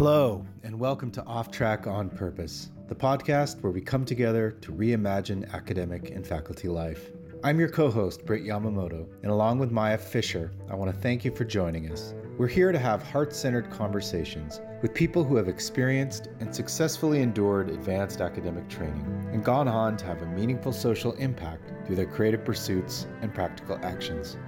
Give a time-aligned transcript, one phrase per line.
[0.00, 4.72] Hello, and welcome to Off Track on Purpose, the podcast where we come together to
[4.72, 7.10] reimagine academic and faculty life.
[7.44, 11.22] I'm your co host, Britt Yamamoto, and along with Maya Fisher, I want to thank
[11.22, 12.14] you for joining us.
[12.38, 17.68] We're here to have heart centered conversations with people who have experienced and successfully endured
[17.68, 19.04] advanced academic training
[19.34, 23.78] and gone on to have a meaningful social impact through their creative pursuits and practical
[23.82, 24.38] actions.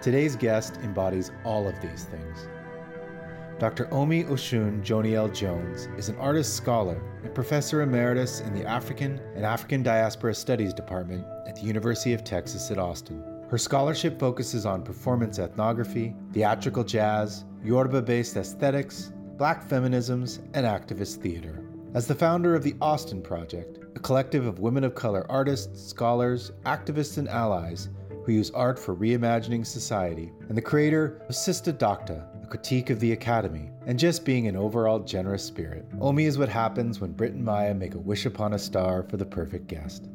[0.00, 2.48] Today's guest embodies all of these things.
[3.62, 3.86] Dr.
[3.94, 9.44] Omi Osun Joniel Jones is an artist scholar and professor emeritus in the African and
[9.44, 13.22] African Diaspora Studies Department at the University of Texas at Austin.
[13.48, 21.22] Her scholarship focuses on performance ethnography, theatrical jazz, Yoruba based aesthetics, black feminisms, and activist
[21.22, 21.64] theater.
[21.94, 26.50] As the founder of the Austin Project, a collective of women of color artists, scholars,
[26.66, 27.90] activists, and allies
[28.24, 33.12] who use art for reimagining society, and the creator of Sista Docta, critique of the
[33.12, 35.86] Academy, and just being an overall generous spirit.
[36.02, 39.16] Omi is what happens when Britt and Maya make a wish upon a star for
[39.16, 40.10] the perfect guest.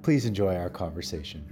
[0.00, 1.44] Please enjoy our conversation.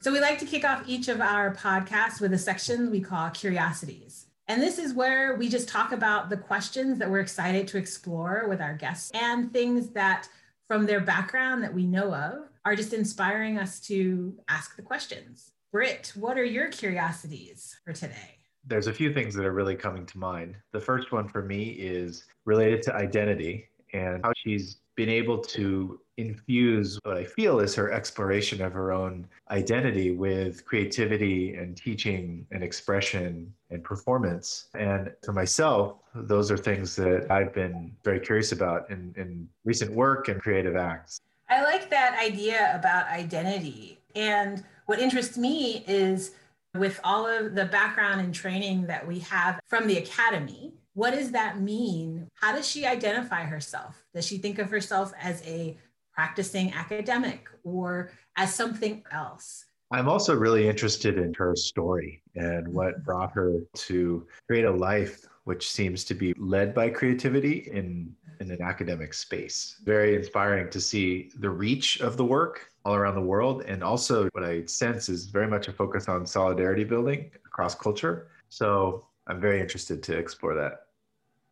[0.00, 3.28] So, we like to kick off each of our podcasts with a section we call
[3.28, 4.28] Curiosities.
[4.48, 8.46] And this is where we just talk about the questions that we're excited to explore
[8.48, 10.26] with our guests and things that,
[10.66, 15.50] from their background that we know of, are just inspiring us to ask the questions.
[15.74, 18.38] Britt, what are your curiosities for today?
[18.64, 20.54] There's a few things that are really coming to mind.
[20.70, 25.98] The first one for me is related to identity and how she's been able to
[26.16, 32.46] infuse what I feel is her exploration of her own identity with creativity and teaching
[32.52, 34.68] and expression and performance.
[34.78, 39.90] And for myself, those are things that I've been very curious about in, in recent
[39.90, 41.20] work and creative acts.
[41.48, 43.98] I like that idea about identity.
[44.14, 46.32] And what interests me is
[46.74, 51.32] with all of the background and training that we have from the academy, what does
[51.32, 52.28] that mean?
[52.34, 54.04] How does she identify herself?
[54.14, 55.76] Does she think of herself as a
[56.12, 59.66] practicing academic or as something else?
[59.90, 63.04] I'm also really interested in her story and what mm-hmm.
[63.04, 68.50] brought her to create a life which seems to be led by creativity in, in
[68.50, 69.76] an academic space.
[69.84, 73.62] Very inspiring to see the reach of the work all around the world.
[73.66, 78.28] And also, what I sense is very much a focus on solidarity building across culture.
[78.48, 80.86] So I'm very interested to explore that.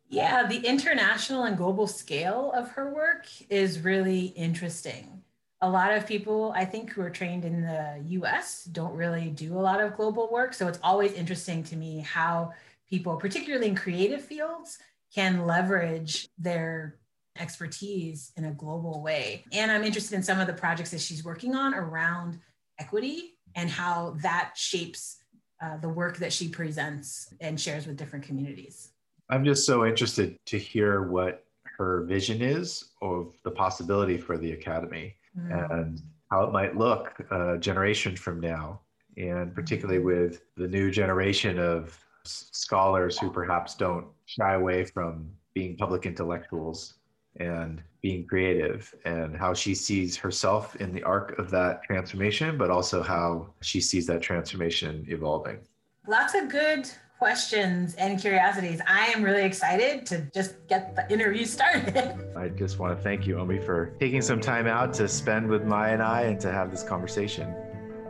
[0.09, 5.23] Yeah, the international and global scale of her work is really interesting.
[5.61, 9.57] A lot of people, I think, who are trained in the US don't really do
[9.57, 10.53] a lot of global work.
[10.53, 12.51] So it's always interesting to me how
[12.89, 14.77] people, particularly in creative fields,
[15.13, 16.97] can leverage their
[17.39, 19.43] expertise in a global way.
[19.51, 22.39] And I'm interested in some of the projects that she's working on around
[22.79, 25.17] equity and how that shapes
[25.61, 28.89] uh, the work that she presents and shares with different communities.
[29.29, 31.45] I'm just so interested to hear what
[31.77, 35.71] her vision is of the possibility for the Academy mm.
[35.71, 38.81] and how it might look a generation from now,
[39.17, 40.25] and particularly mm-hmm.
[40.25, 46.95] with the new generation of scholars who perhaps don't shy away from being public intellectuals
[47.37, 52.69] and being creative and how she sees herself in the arc of that transformation, but
[52.69, 55.59] also how she sees that transformation evolving.
[56.07, 58.81] Lots of good questions and curiosities.
[58.85, 62.13] I am really excited to just get the interview started.
[62.35, 65.63] I just want to thank you, Omi, for taking some time out to spend with
[65.63, 67.53] Maya and I and to have this conversation.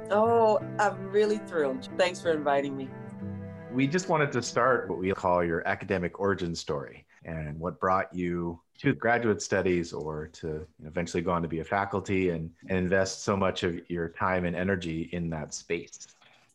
[0.09, 1.87] Oh, I'm really thrilled.
[1.97, 2.89] Thanks for inviting me.
[3.73, 8.13] We just wanted to start what we call your academic origin story and what brought
[8.13, 12.77] you to graduate studies or to eventually go on to be a faculty and, and
[12.77, 16.07] invest so much of your time and energy in that space.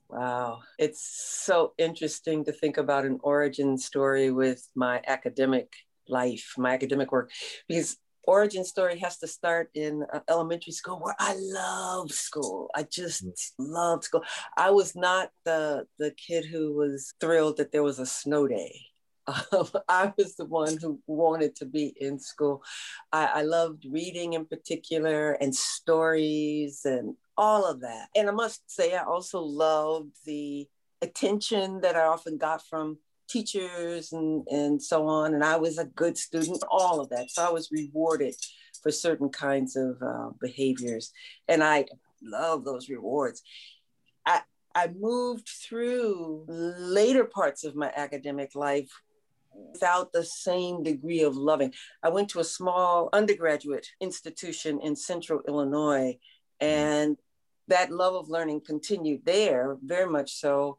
[0.08, 0.60] Wow.
[0.78, 5.72] It's so interesting to think about an origin story with my academic
[6.06, 7.32] life, my academic work,
[7.66, 12.70] because origin story has to start in uh, elementary school where I love school.
[12.74, 13.32] I just mm.
[13.58, 14.22] loved school.
[14.56, 18.81] I was not the the kid who was thrilled that there was a snow day.
[19.26, 22.62] Um, I was the one who wanted to be in school.
[23.12, 28.08] I, I loved reading in particular and stories and all of that.
[28.16, 30.66] And I must say, I also loved the
[31.02, 32.98] attention that I often got from
[33.28, 35.34] teachers and, and so on.
[35.34, 37.30] And I was a good student, all of that.
[37.30, 38.34] So I was rewarded
[38.82, 41.12] for certain kinds of uh, behaviors.
[41.48, 41.86] And I
[42.22, 43.42] love those rewards.
[44.26, 44.42] I,
[44.75, 48.90] I moved through later parts of my academic life
[49.72, 51.74] without the same degree of loving.
[52.02, 56.19] I went to a small undergraduate institution in central Illinois,
[56.60, 57.16] and
[57.69, 60.78] that love of learning continued there very much so.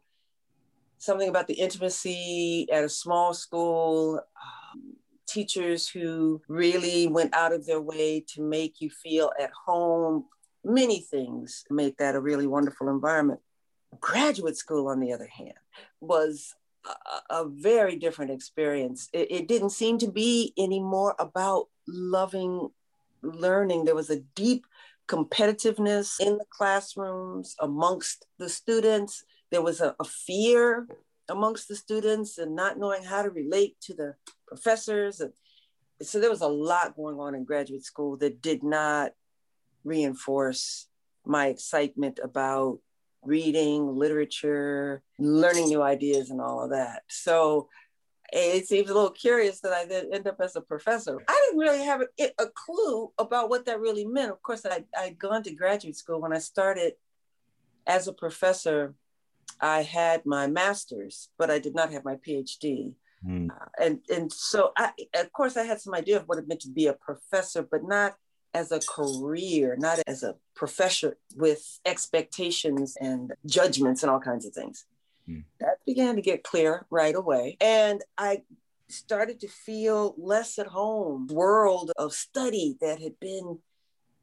[1.00, 4.94] Something about the intimacy at a small school, um,
[5.26, 10.26] teachers who really went out of their way to make you feel at home.
[10.62, 13.40] Many things make that a really wonderful environment.
[13.98, 15.54] Graduate school, on the other hand,
[16.00, 16.54] was
[16.84, 19.08] a, a very different experience.
[19.14, 22.68] It, it didn't seem to be anymore about loving
[23.22, 23.84] learning.
[23.84, 24.66] There was a deep
[25.08, 29.24] competitiveness in the classrooms amongst the students.
[29.50, 30.88] There was a, a fear
[31.28, 34.14] amongst the students and not knowing how to relate to the
[34.46, 35.20] professors.
[35.20, 35.32] And
[36.02, 39.12] so there was a lot going on in graduate school that did not
[39.84, 40.88] reinforce
[41.24, 42.78] my excitement about
[43.22, 47.02] reading, literature, learning new ideas, and all of that.
[47.08, 47.68] So
[48.32, 51.18] it seems a little curious that I then end up as a professor.
[51.28, 54.30] I didn't really have a, a clue about what that really meant.
[54.30, 56.94] Of course, I, I'd gone to graduate school when I started
[57.86, 58.94] as a professor.
[59.60, 62.94] I had my master's, but I did not have my PhD.
[63.26, 63.50] Mm.
[63.50, 66.60] Uh, and, and so, I, of course, I had some idea of what it meant
[66.60, 68.14] to be a professor, but not
[68.54, 74.52] as a career, not as a professor with expectations and judgments and all kinds of
[74.52, 74.86] things.
[75.28, 75.44] Mm.
[75.60, 77.56] That began to get clear right away.
[77.60, 78.42] And I
[78.88, 83.58] started to feel less at home world of study that had been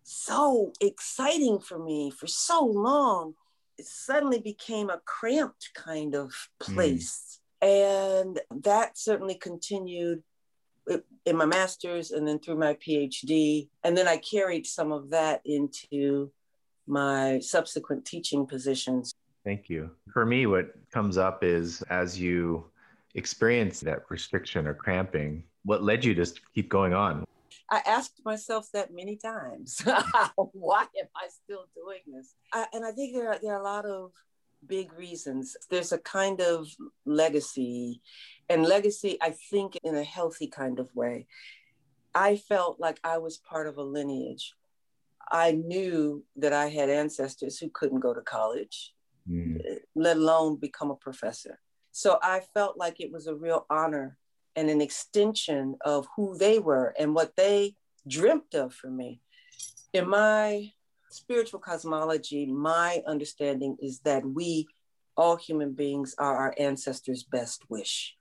[0.04, 3.34] so exciting for me for so long
[3.82, 6.34] suddenly became a cramped kind of
[6.64, 6.74] hmm.
[6.74, 8.24] place mm.
[8.24, 10.24] and that certainly continued
[11.26, 15.42] in my master's and then through my phd and then i carried some of that
[15.46, 16.32] into
[16.88, 19.14] my subsequent teaching positions
[19.48, 19.92] Thank you.
[20.12, 22.66] For me, what comes up is as you
[23.16, 27.24] experience that restriction or cramping, what led you to keep going on?
[27.70, 29.82] I asked myself that many times.
[30.36, 32.34] Why am I still doing this?
[32.54, 34.12] I, and I think there are, there are a lot of
[34.66, 35.58] big reasons.
[35.70, 36.68] There's a kind of
[37.06, 38.02] legacy,
[38.50, 41.28] and legacy, I think, in a healthy kind of way.
[42.16, 44.54] I felt like I was part of a lineage.
[45.30, 48.94] I knew that I had ancestors who couldn't go to college
[49.30, 49.60] mm.
[49.96, 51.60] let alone become a professor.
[51.92, 54.18] So I felt like it was a real honor
[54.58, 57.76] and an extension of who they were and what they
[58.08, 59.22] dreamt of for me.
[59.94, 60.72] In my
[61.12, 64.68] spiritual cosmology, my understanding is that we,
[65.16, 68.16] all human beings, are our ancestors' best wish.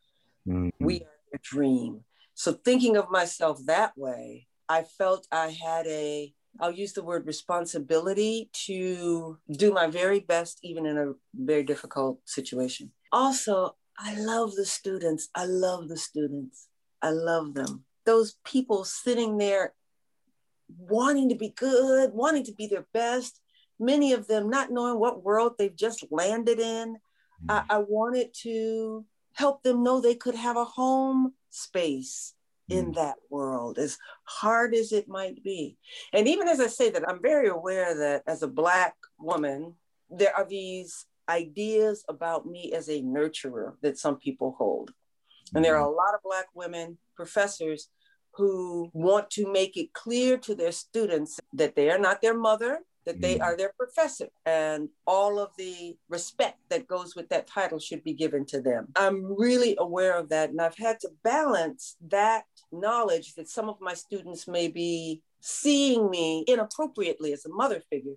[0.46, 0.84] Mm-hmm.
[0.84, 2.04] We are their dream.
[2.34, 7.26] So, thinking of myself that way, I felt I had a I'll use the word
[7.26, 12.92] responsibility to do my very best, even in a very difficult situation.
[13.12, 15.28] Also, I love the students.
[15.34, 16.68] I love the students.
[17.02, 17.84] I love them.
[18.04, 19.74] Those people sitting there
[20.78, 23.40] wanting to be good, wanting to be their best,
[23.78, 26.96] many of them not knowing what world they've just landed in.
[27.48, 29.04] I, I wanted to
[29.34, 32.34] help them know they could have a home space
[32.68, 32.94] in mm.
[32.94, 35.76] that world, as hard as it might be.
[36.12, 39.74] And even as I say that, I'm very aware that as a Black woman,
[40.10, 44.92] there are these ideas about me as a nurturer that some people hold.
[45.54, 45.92] And there are mm-hmm.
[45.92, 47.88] a lot of Black women professors
[48.34, 52.80] who want to make it clear to their students that they are not their mother,
[53.06, 53.42] that they mm.
[53.42, 58.12] are their professor and all of the respect that goes with that title should be
[58.12, 58.88] given to them.
[58.96, 63.80] I'm really aware of that and I've had to balance that knowledge that some of
[63.80, 68.14] my students may be seeing me inappropriately as a mother figure.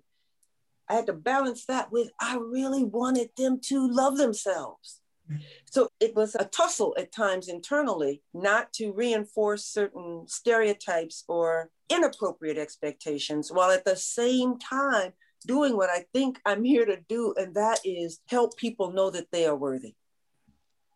[0.90, 5.00] I had to balance that with I really wanted them to love themselves.
[5.30, 5.40] Mm-hmm.
[5.70, 12.58] So it was a tussle at times internally, not to reinforce certain stereotypes or inappropriate
[12.58, 15.12] expectations, while at the same time
[15.46, 19.30] doing what I think I'm here to do, and that is help people know that
[19.30, 19.94] they are worthy.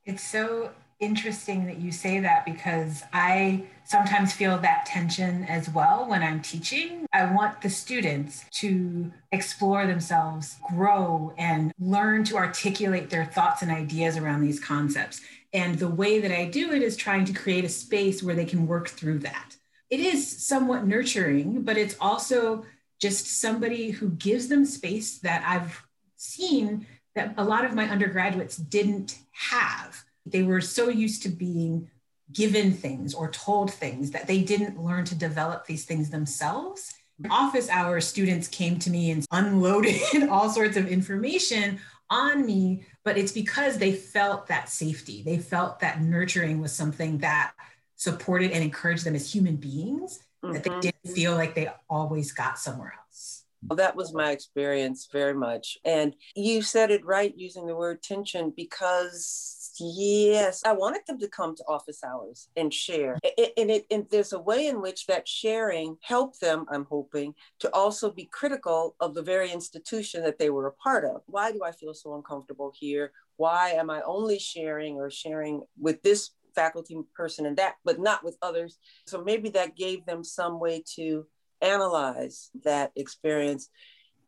[0.05, 6.09] It's so interesting that you say that because I sometimes feel that tension as well
[6.09, 7.07] when I'm teaching.
[7.13, 13.71] I want the students to explore themselves, grow, and learn to articulate their thoughts and
[13.71, 15.21] ideas around these concepts.
[15.53, 18.47] And the way that I do it is trying to create a space where they
[18.47, 19.57] can work through that.
[19.91, 22.65] It is somewhat nurturing, but it's also
[23.01, 25.87] just somebody who gives them space that I've
[26.17, 31.91] seen that a lot of my undergraduates didn't have they were so used to being
[32.33, 36.93] given things or told things that they didn't learn to develop these things themselves.
[37.31, 40.01] Office hours, students came to me and unloaded
[40.31, 41.79] all sorts of information
[42.11, 45.23] on me, but it's because they felt that safety.
[45.23, 47.53] They felt that nurturing was something that
[47.97, 50.55] supported and encouraged them as human beings, mm-hmm.
[50.55, 50.81] that they mm-hmm.
[50.81, 53.45] didn't feel like they always got somewhere else.
[53.67, 55.79] Well, that was my experience very much.
[55.85, 61.29] And you said it right using the word tension because yes, I wanted them to
[61.29, 63.19] come to office hours and share.
[63.57, 67.73] And, it, and there's a way in which that sharing helped them, I'm hoping, to
[67.75, 71.23] also be critical of the very institution that they were a part of.
[71.27, 73.13] Why do I feel so uncomfortable here?
[73.37, 78.25] Why am I only sharing or sharing with this faculty person and that, but not
[78.25, 78.79] with others?
[79.07, 81.27] So maybe that gave them some way to
[81.61, 83.69] analyze that experience.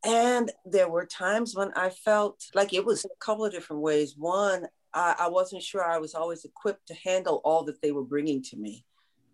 [0.05, 4.15] And there were times when I felt like it was a couple of different ways.
[4.17, 8.03] One, I, I, wasn't sure I was always equipped to handle all that they were
[8.03, 8.85] bringing to me.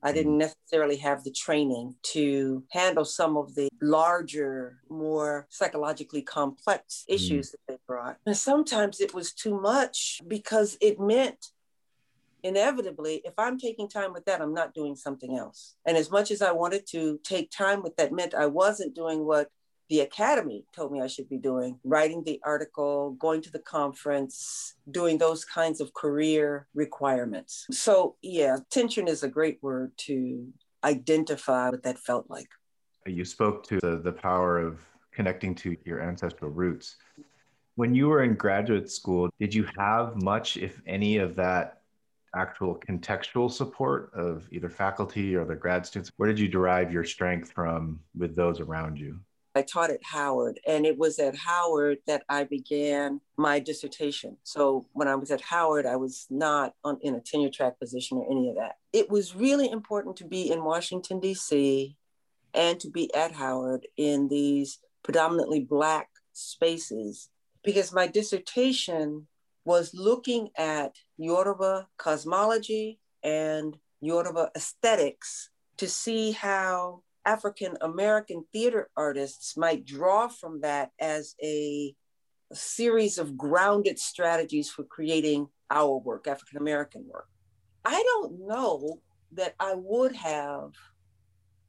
[0.03, 0.17] I mm-hmm.
[0.17, 7.15] didn't necessarily have the training to handle some of the larger, more psychologically complex mm-hmm.
[7.15, 7.53] issues mm.
[7.53, 8.19] that they brought.
[8.27, 11.47] And sometimes it was too much because it meant
[12.43, 15.77] inevitably, if I'm taking time with that, I'm not doing something else.
[15.87, 19.25] And as much as I wanted to take time with that, meant I wasn't doing
[19.25, 19.49] what
[19.93, 24.75] the academy told me I should be doing writing the article, going to the conference,
[24.91, 27.67] doing those kinds of career requirements.
[27.71, 30.49] So, yeah, tension is a great word to
[30.83, 32.49] identify what that felt like.
[33.05, 34.81] You spoke to the, the power of
[35.13, 36.97] connecting to your ancestral roots.
[37.75, 41.83] When you were in graduate school, did you have much, if any, of that
[42.35, 46.11] actual contextual support of either faculty or the grad students?
[46.17, 49.21] Where did you derive your strength from with those around you?
[49.55, 54.39] I taught at Howard, and it was at Howard that I began my dissertation.
[54.45, 58.19] So when I was at Howard, I was not on, in a tenure track position
[58.19, 58.77] or any of that.
[58.93, 61.97] It was really important to be in Washington, D.C.,
[62.55, 67.29] and to be at Howard in these predominantly Black spaces
[67.65, 69.27] because my dissertation
[69.65, 79.57] was looking at Yoruba cosmology and Yoruba aesthetics to see how African American theater artists
[79.57, 81.95] might draw from that as a,
[82.51, 87.29] a series of grounded strategies for creating our work, African American work.
[87.85, 89.01] I don't know
[89.33, 90.73] that I would have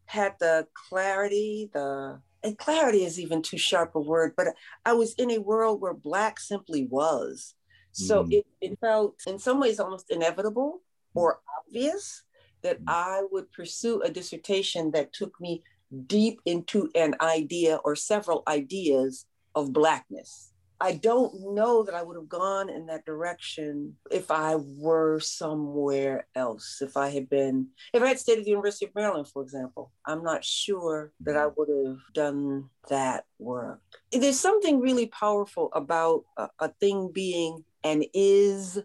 [0.06, 4.48] had the clarity, the and clarity is even too sharp a word, but
[4.86, 7.56] I was in a world where Black simply was.
[7.94, 8.34] So mm.
[8.34, 10.82] it, it felt in some ways almost inevitable
[11.16, 12.24] or obvious
[12.64, 12.86] that mm.
[12.88, 15.64] I would pursue a dissertation that took me
[16.08, 20.54] deep into an idea or several ideas of Blackness.
[20.82, 26.28] I don't know that I would have gone in that direction if I were somewhere
[26.36, 26.80] else.
[26.82, 29.94] If I had been, if I had stayed at the University of Maryland, for example,
[30.06, 33.80] I'm not sure that I would have done that work.
[34.12, 38.80] There's something really powerful about a, a thing being and is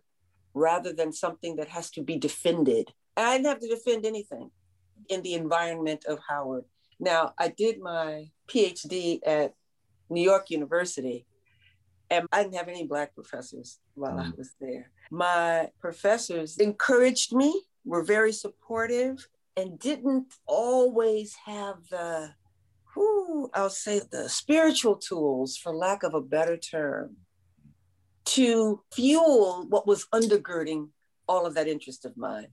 [0.54, 2.92] rather than something that has to be defended.
[3.24, 4.50] I didn't have to defend anything
[5.08, 6.64] in the environment of Howard.
[7.00, 9.54] Now, I did my PhD at
[10.10, 11.26] New York University,
[12.10, 14.26] and I didn't have any Black professors while mm.
[14.26, 14.90] I was there.
[15.10, 22.34] My professors encouraged me, were very supportive, and didn't always have the,
[22.94, 27.16] whoo, I'll say the spiritual tools, for lack of a better term,
[28.26, 30.88] to fuel what was undergirding
[31.28, 32.48] all of that interest of mine.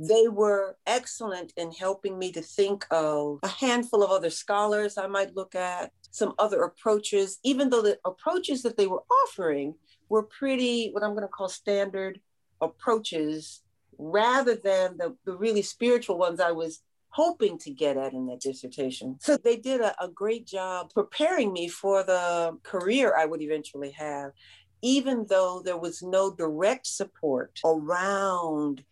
[0.00, 5.06] They were excellent in helping me to think of a handful of other scholars I
[5.06, 9.74] might look at, some other approaches, even though the approaches that they were offering
[10.08, 12.18] were pretty, what I'm going to call standard
[12.62, 13.60] approaches,
[13.98, 16.80] rather than the, the really spiritual ones I was
[17.10, 19.18] hoping to get at in that dissertation.
[19.20, 23.90] So they did a, a, great job preparing me for the career I would eventually
[23.90, 24.30] have
[24.82, 28.82] even though there was no direct support around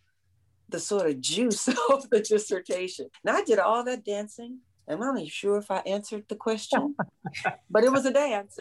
[0.69, 3.07] the sort of juice of the dissertation.
[3.25, 4.59] And I did all that dancing.
[4.87, 6.95] I'm not even sure if I answered the question,
[7.69, 8.57] but it was a dance.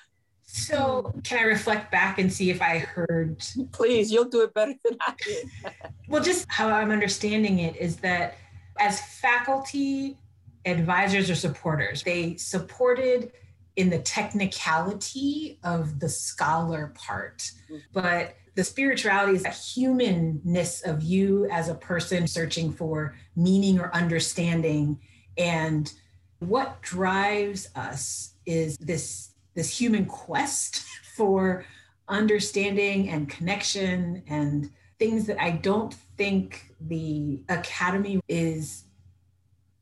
[0.51, 3.45] So, can I reflect back and see if I heard?
[3.73, 5.51] Please, you'll do it better than I did.
[6.09, 8.37] well, just how I'm understanding it is that
[8.79, 10.17] as faculty,
[10.65, 13.33] advisors, or supporters, they supported
[13.77, 17.39] in the technicality of the scholar part.
[17.71, 17.77] Mm-hmm.
[17.93, 23.95] But the spirituality is a humanness of you as a person searching for meaning or
[23.95, 25.01] understanding.
[25.37, 25.93] And
[26.41, 30.85] what drives us is this, this human quest
[31.17, 31.65] for
[32.09, 38.85] understanding and connection and things that I don't think the academy is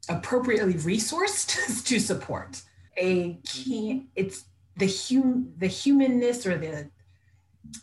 [0.09, 2.63] appropriately resourced to support
[2.97, 4.45] a key it's
[4.77, 6.91] the hum the humanness or the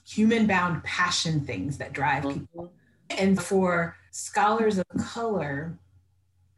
[0.07, 2.39] human bound passion things that drive mm-hmm.
[2.39, 2.73] people.
[3.09, 5.77] And for scholars of color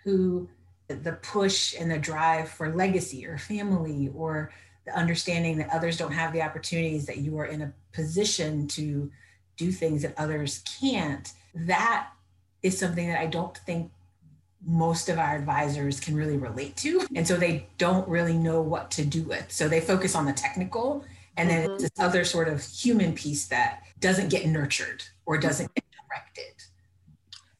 [0.03, 0.49] who
[0.87, 4.51] the push and the drive for legacy or family or
[4.85, 9.11] the understanding that others don't have the opportunities that you are in a position to
[9.57, 12.09] do things that others can't that
[12.61, 13.89] is something that i don't think
[14.65, 17.05] most of our advisors can really relate to.
[17.15, 19.51] And so they don't really know what to do with.
[19.51, 21.05] So they focus on the technical
[21.37, 21.81] and then mm-hmm.
[21.81, 26.53] this other sort of human piece that doesn't get nurtured or doesn't get directed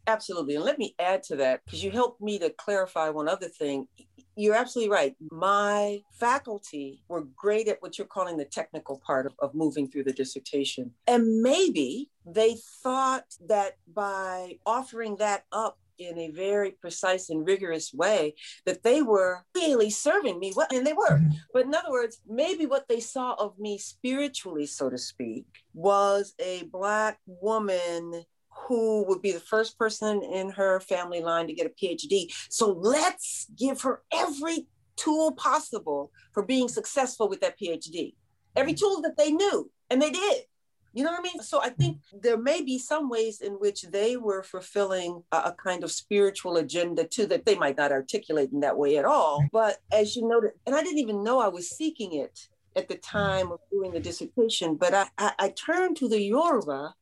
[0.08, 3.48] absolutely and let me add to that because you helped me to clarify one other
[3.48, 3.88] thing
[4.36, 5.16] you're absolutely right.
[5.32, 10.04] My faculty were great at what you're calling the technical part of, of, moving through
[10.04, 10.92] the dissertation.
[11.08, 17.94] And maybe they thought that by offering that up in a very precise and rigorous
[17.94, 18.36] way,
[18.66, 21.18] that they were really serving me well, and they were.
[21.18, 21.32] Mm-hmm.
[21.54, 26.34] But in other words, maybe what they saw of me spiritually, so to speak, was
[26.40, 28.24] a Black woman
[28.68, 32.34] who would be the first person in her family line to get a PhD.
[32.50, 38.16] So let's give her every tool possible for being successful with that PhD.
[38.56, 38.80] Every mm-hmm.
[38.80, 40.44] tool that they knew, and they did.
[40.96, 41.42] You know what I mean?
[41.42, 45.56] So I think there may be some ways in which they were fulfilling a, a,
[45.62, 49.44] kind of spiritual agenda too that they might not articulate in that way at all.
[49.52, 52.48] But as you noted, and I didn't even know I was seeking it
[52.78, 56.96] at the time of doing the dissertation, but I, I, I turned to the Yoruba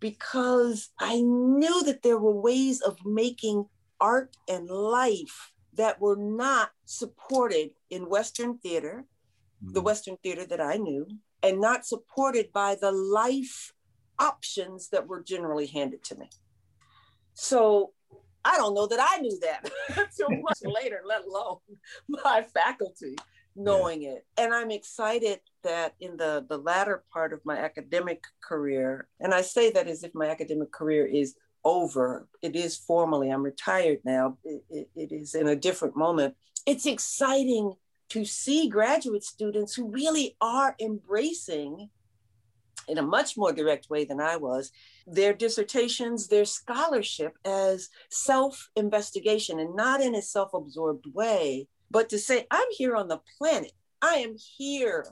[0.00, 3.64] because I knew that there were ways of making
[4.02, 9.06] art and life that were not supported in Western theater,
[9.64, 9.72] mm-hmm.
[9.72, 11.06] the Western theater that I knew,
[11.42, 13.72] and not supported by the life
[14.18, 16.28] options that were generally handed to me.
[17.34, 17.92] So
[18.44, 21.58] I don't know that I knew that until much later, let alone
[22.08, 23.16] my faculty
[23.56, 24.10] knowing yeah.
[24.10, 24.26] it.
[24.38, 29.42] And I'm excited that in the, the latter part of my academic career, and I
[29.42, 34.38] say that as if my academic career is over, it is formally, I'm retired now,
[34.44, 36.36] it, it, it is in a different moment.
[36.66, 37.74] It's exciting
[38.10, 41.88] to see graduate students who really are embracing
[42.88, 44.72] in a much more direct way than I was,
[45.06, 52.08] their dissertations, their scholarship as self investigation and not in a self absorbed way, but
[52.10, 55.06] to say, I'm here on the planet, I am here.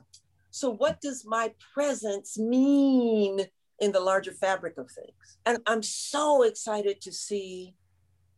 [0.50, 3.46] So, what does my presence mean
[3.80, 5.38] in the larger fabric of things?
[5.46, 7.74] And I'm so excited to see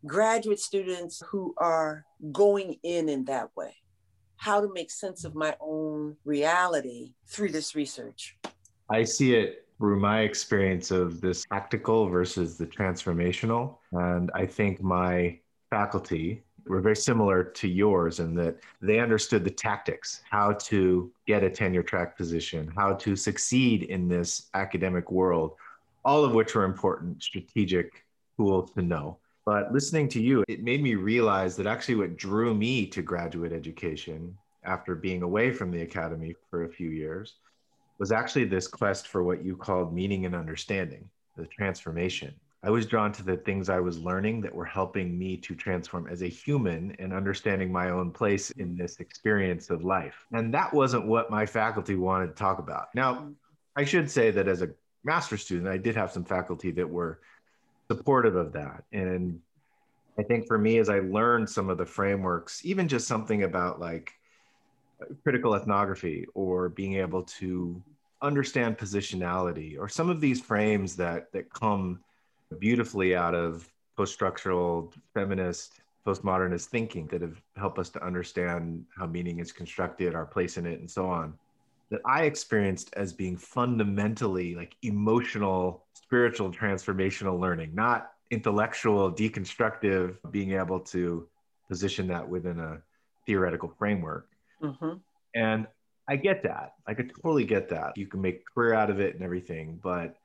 [0.07, 3.75] graduate students who are going in in that way,
[4.41, 8.39] how to make sense of my own reality through this research.
[8.89, 13.77] I see it through my experience of this tactical versus the transformational.
[13.93, 19.51] And I think my faculty were very similar to yours in that they understood the
[19.51, 25.53] tactics, how to get a tenure track position, how to succeed in this academic world,
[26.03, 28.07] all of which were important strategic
[28.39, 29.19] tools to know.
[29.47, 33.53] But listening to you, it made me realize that actually what drew me to graduate
[33.53, 37.37] education after being away from the academy for a few years
[37.99, 42.35] was actually this quest for what you called meaning and understanding, the transformation.
[42.63, 46.07] I was drawn to the things I was learning that were helping me to transform
[46.09, 50.27] as a human and understanding my own place in this experience of life.
[50.33, 52.89] And that wasn't what my faculty wanted to talk about.
[52.95, 53.31] Now,
[53.77, 54.71] I should say that as a
[55.05, 57.21] master student, I did have some faculty that were
[57.91, 58.85] supportive of that.
[58.93, 59.41] And
[60.17, 63.81] I think for me, as I learned some of the frameworks, even just something about
[63.81, 64.13] like
[65.25, 67.83] critical ethnography or being able to
[68.23, 71.99] understand positionality or some of these frames that that come
[72.59, 79.39] beautifully out of post-structural feminist postmodernist thinking that have helped us to understand how meaning
[79.39, 81.33] is constructed our place in it and so on
[81.91, 90.53] that i experienced as being fundamentally like emotional spiritual transformational learning not intellectual deconstructive being
[90.53, 91.27] able to
[91.69, 92.79] position that within a
[93.27, 94.29] theoretical framework
[94.63, 94.95] mm-hmm.
[95.35, 95.67] and
[96.09, 99.15] i get that i could totally get that you can make career out of it
[99.15, 100.17] and everything but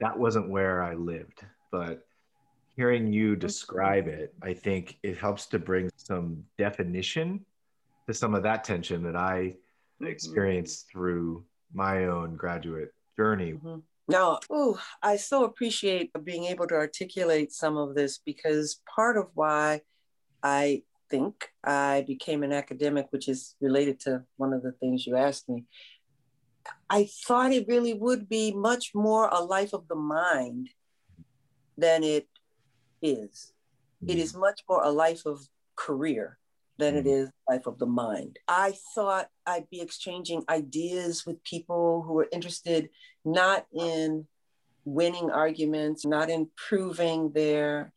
[0.00, 1.44] that wasn't where I lived.
[1.70, 2.06] But
[2.76, 7.44] hearing you describe it, I think it helps to bring some definition
[8.06, 9.54] to some of that tension that I
[10.00, 10.10] mm-hmm.
[10.10, 13.52] experienced through my own graduate journey.
[13.52, 13.78] Mm-hmm.
[14.08, 19.28] Now, ooh, I so appreciate being able to articulate some of this because part of
[19.34, 19.82] why
[20.42, 25.16] I think I became an academic, which is related to one of the things you
[25.16, 25.64] asked me,
[26.88, 30.70] I thought it really would be much more a life of the mind
[31.76, 32.28] than it
[33.02, 33.52] is.
[34.02, 34.10] Mm-hmm.
[34.10, 36.38] It is much more a life of career
[36.78, 37.06] than mm-hmm.
[37.06, 38.38] it is life of the mind.
[38.46, 42.90] I thought I'd be exchanging ideas with people who were interested
[43.24, 44.26] not in
[44.84, 47.92] winning arguments, not in proving their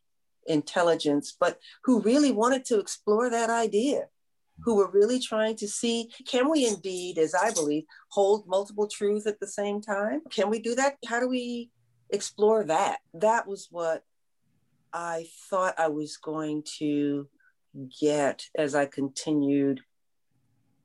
[0.47, 4.07] intelligence, but who really wanted to explore that idea,
[4.63, 9.27] who were really trying to see can we indeed, as I believe, hold multiple truths
[9.27, 10.21] at the same time?
[10.29, 10.97] Can we do that?
[11.07, 11.69] How do we
[12.09, 12.99] explore that?
[13.13, 14.03] That was what
[14.93, 17.27] I thought I was going to
[17.99, 19.81] get as I continued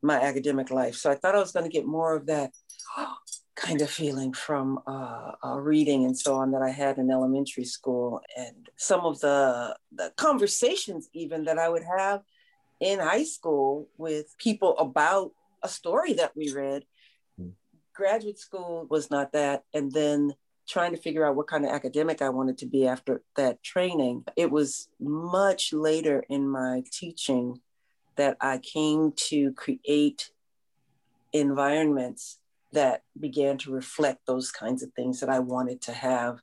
[0.03, 0.95] my academic life.
[0.95, 2.53] So I thought I was going to get more of that
[3.57, 7.65] kind of feeling from uh, uh, reading and so on that I had in elementary
[7.65, 12.23] school, and some of the the conversations even that I would have
[12.81, 16.85] in high school with people about a story that we read.
[17.39, 17.51] Hmm.
[17.95, 20.35] Graduate school was not that, and then
[20.69, 24.25] trying to figure out what kind of academic I wanted to be after that training.
[24.37, 27.61] It was much later in my teaching
[28.17, 30.31] that I came to create
[31.33, 32.39] environments
[32.73, 36.41] that began to reflect those kinds of things that I wanted to have,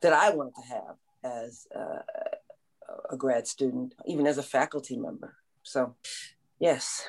[0.00, 2.04] that I wanted to have as a,
[3.10, 5.36] a grad student, even as a faculty member.
[5.62, 5.94] So,
[6.58, 7.06] yes,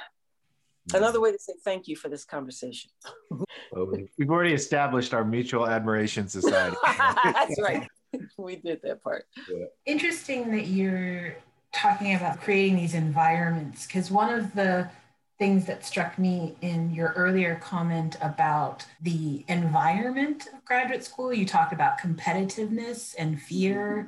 [0.94, 2.92] another way to say thank you for this conversation.
[3.74, 6.78] We've already established our mutual admiration society.
[6.86, 7.88] That's right.
[8.38, 9.26] We did that part.
[9.52, 9.66] Yeah.
[9.86, 11.36] Interesting that you're
[11.74, 14.90] talking about creating these environments because one of the
[15.38, 21.46] things that struck me in your earlier comment about the environment of graduate school you
[21.46, 24.08] talked about competitiveness and fear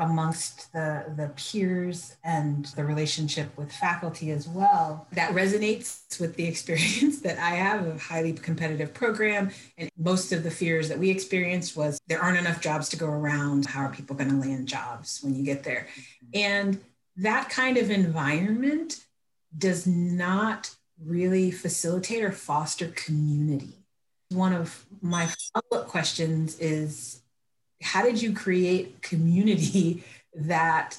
[0.00, 5.06] Amongst the, the peers and the relationship with faculty as well.
[5.12, 9.50] That resonates with the experience that I have of a highly competitive program.
[9.76, 13.06] And most of the fears that we experienced was there aren't enough jobs to go
[13.06, 13.66] around.
[13.66, 15.86] How are people going to land jobs when you get there?
[15.88, 16.40] Mm-hmm.
[16.40, 16.80] And
[17.16, 19.04] that kind of environment
[19.56, 23.84] does not really facilitate or foster community.
[24.30, 27.20] One of my follow up questions is
[27.84, 30.02] how did you create community
[30.34, 30.96] that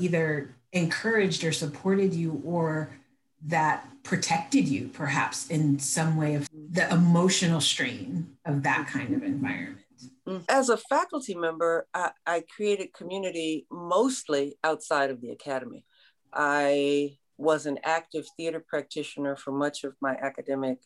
[0.00, 2.96] either encouraged or supported you or
[3.44, 8.98] that protected you perhaps in some way of the emotional strain of that mm-hmm.
[8.98, 9.78] kind of environment?
[10.26, 10.44] Mm-hmm.
[10.48, 15.84] As a faculty member, I, I created community mostly outside of the academy.
[16.32, 20.78] I was an active theater practitioner for much of my academic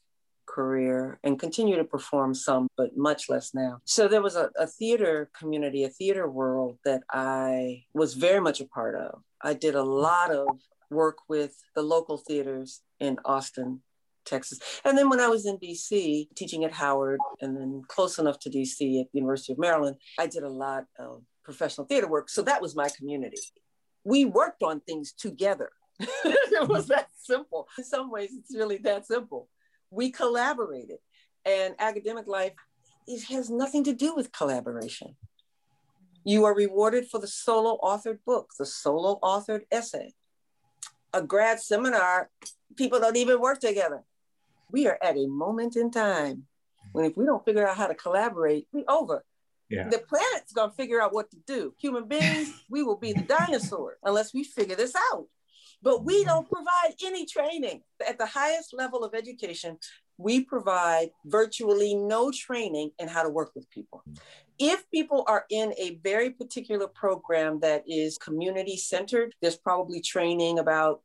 [0.46, 3.80] career and continue to perform some, but much less now.
[3.84, 8.60] So there was a, a, theater community, a theater world that I was very much
[8.60, 9.22] a part of.
[9.42, 10.48] I did a lot of
[10.90, 13.82] work with the local theaters in Austin,
[14.24, 14.60] Texas.
[14.84, 18.50] And then when I was in DC teaching at Howard and then close enough to
[18.50, 22.28] DC at the University of Maryland, I did a lot of professional theater work.
[22.28, 23.38] So that was my community.
[24.04, 25.70] We worked on things together.
[26.00, 27.68] it was that simple.
[27.78, 29.48] In some ways, it's really that simple.
[29.90, 30.98] We collaborated,
[31.44, 32.52] and academic life
[33.06, 35.16] it has nothing to do with collaboration.
[36.24, 40.14] You are rewarded for the solo authored book, the solo authored essay.
[41.12, 42.30] A grad seminar,
[42.76, 44.02] people don't even work together
[44.70, 46.44] we are at a moment in time
[46.92, 49.24] when if we don't figure out how to collaborate, we're over.
[49.68, 49.88] Yeah.
[49.88, 51.74] The planet's gonna figure out what to do.
[51.78, 55.26] Human beings, we will be the dinosaur unless we figure this out.
[55.82, 57.82] But we don't provide any training.
[58.06, 59.78] At the highest level of education,
[60.18, 64.02] we provide virtually no training in how to work with people.
[64.58, 70.58] If people are in a very particular program that is community centered, there's probably training
[70.58, 71.02] about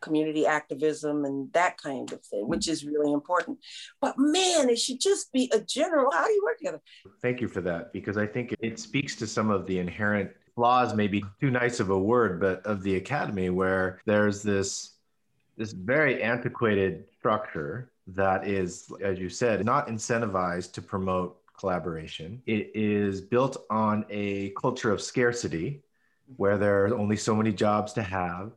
[0.00, 3.58] community activism and that kind of thing, which is really important.
[4.00, 6.82] But man, it should just be a general how do you work together?
[7.22, 10.94] Thank you for that, because I think it speaks to some of the inherent flaws,
[10.94, 14.90] maybe too nice of a word, but of the academy where there's this
[15.56, 22.42] this very antiquated structure that is, as you said, not incentivized to promote collaboration.
[22.46, 25.82] It is built on a culture of scarcity
[26.36, 28.52] where there are only so many jobs to have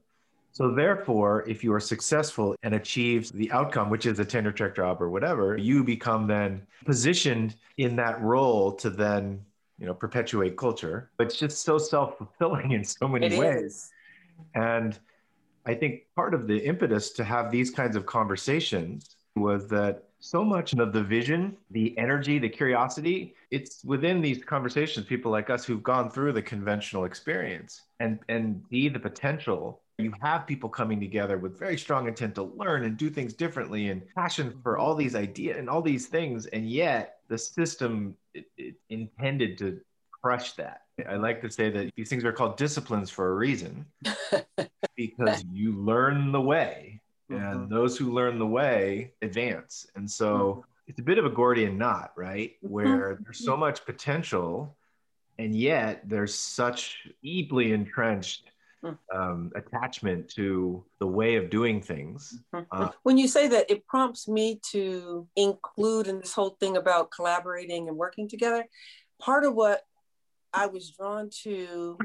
[0.55, 4.73] so therefore, if you are successful and achieve the outcome, which is a tenure track
[4.73, 9.43] job or whatever, you become then positioned in that role to then,
[9.85, 11.11] you know, perpetuate culture.
[11.15, 13.63] But it's just so self-fulfilling in so many it ways.
[13.63, 13.91] Is.
[14.55, 14.97] And
[15.67, 20.43] I think part of the impetus to have these kinds of conversations was that so
[20.43, 25.63] much of the vision, the energy, the curiosity, it's within these conversations, people like us
[25.63, 30.99] who've gone through the conventional experience and and see the potential you have people coming
[30.99, 34.93] together with very strong intent to learn and do things differently and passion for all
[34.93, 39.79] these ideas and all these things and yet the system it, it intended to
[40.11, 43.85] crush that i like to say that these things are called disciplines for a reason
[44.95, 47.73] because you learn the way and mm-hmm.
[47.73, 50.61] those who learn the way advance and so mm-hmm.
[50.87, 52.73] it's a bit of a gordian knot right mm-hmm.
[52.73, 54.75] where there's so much potential
[55.37, 58.51] and yet there's such deeply entrenched.
[59.13, 62.41] Um, attachment to the way of doing things.
[62.53, 62.65] Mm-hmm.
[62.71, 67.11] Uh, when you say that, it prompts me to include in this whole thing about
[67.11, 68.65] collaborating and working together.
[69.19, 69.81] Part of what
[70.53, 71.97] I was drawn to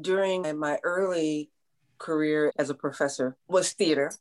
[0.00, 1.50] during my early
[1.98, 4.12] career as a professor was theater.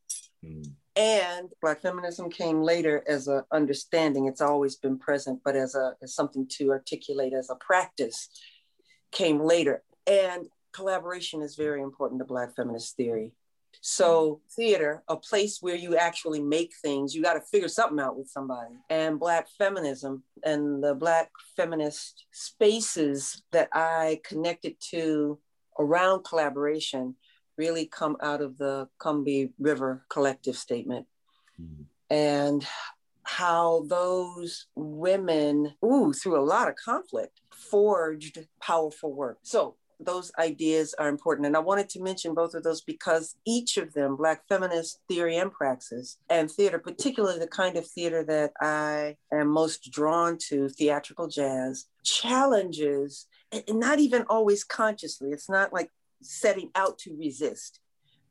[0.43, 0.73] Mm.
[0.95, 4.27] And Black feminism came later as an understanding.
[4.27, 8.29] It's always been present, but as a as something to articulate as a practice
[9.11, 9.83] came later.
[10.05, 13.31] And collaboration is very important to Black feminist theory.
[13.79, 18.17] So, theater, a place where you actually make things, you got to figure something out
[18.17, 18.75] with somebody.
[18.89, 25.39] And Black feminism and the Black feminist spaces that I connected to
[25.79, 27.15] around collaboration
[27.57, 31.07] really come out of the Combahee River collective statement.
[31.59, 31.83] Mm-hmm.
[32.09, 32.67] And
[33.23, 39.39] how those women, ooh, through a lot of conflict, forged powerful work.
[39.43, 41.45] So those ideas are important.
[41.45, 45.37] And I wanted to mention both of those because each of them, Black feminist theory
[45.37, 50.69] and praxis, and theater, particularly the kind of theater that I am most drawn to,
[50.69, 55.29] theatrical jazz, challenges, and not even always consciously.
[55.29, 55.89] It's not like
[56.21, 57.79] setting out to resist,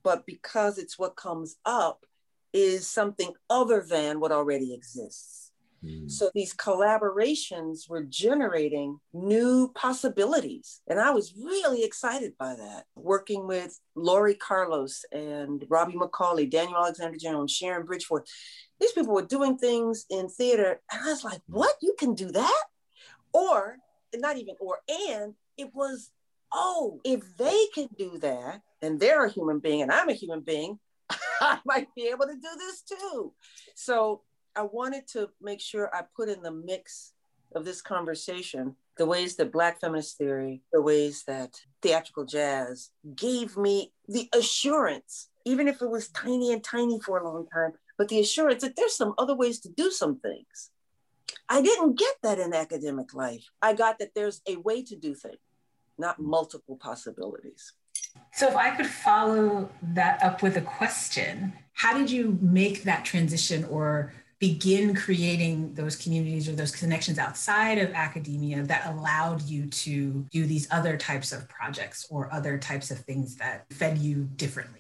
[0.03, 2.05] but because it's what comes up
[2.53, 5.40] is something other than what already exists.
[5.85, 6.11] Mm.
[6.11, 10.81] So these collaborations were generating new possibilities.
[10.89, 12.85] And I was really excited by that.
[12.97, 18.27] Working with Laurie Carlos and Robbie McCauley, Daniel Alexander Jones, Sharon Bridgforth.
[18.81, 20.81] These people were doing things in theater.
[20.91, 21.75] And I was like, what?
[21.81, 22.65] You can do that?
[23.33, 23.77] Or
[24.15, 26.11] not even or, and it was
[26.53, 30.41] oh, if they can do that, and they're a human being and I'm a human
[30.41, 30.79] being,
[31.41, 33.33] I might be able to do this too.
[33.75, 34.23] So
[34.57, 37.13] I wanted to make sure I put in the mix
[37.55, 43.57] of this conversation the ways that Black feminist theory, the ways that theatrical jazz gave
[43.57, 48.09] me the assurance, even if it was tiny and tiny for a long time, but
[48.09, 50.71] the assurance that there's some other ways to do some things.
[51.49, 53.45] I didn't get that in academic life.
[53.63, 55.39] I got that there's a way to do things
[56.01, 57.75] not multiple possibilities.
[58.33, 63.05] So, if I could follow that up with a question, how did you make that
[63.05, 69.67] transition or begin creating those communities or those connections outside of academia that allowed you
[69.67, 74.29] to do these other types of projects or other types of things that fed you
[74.37, 74.80] differently?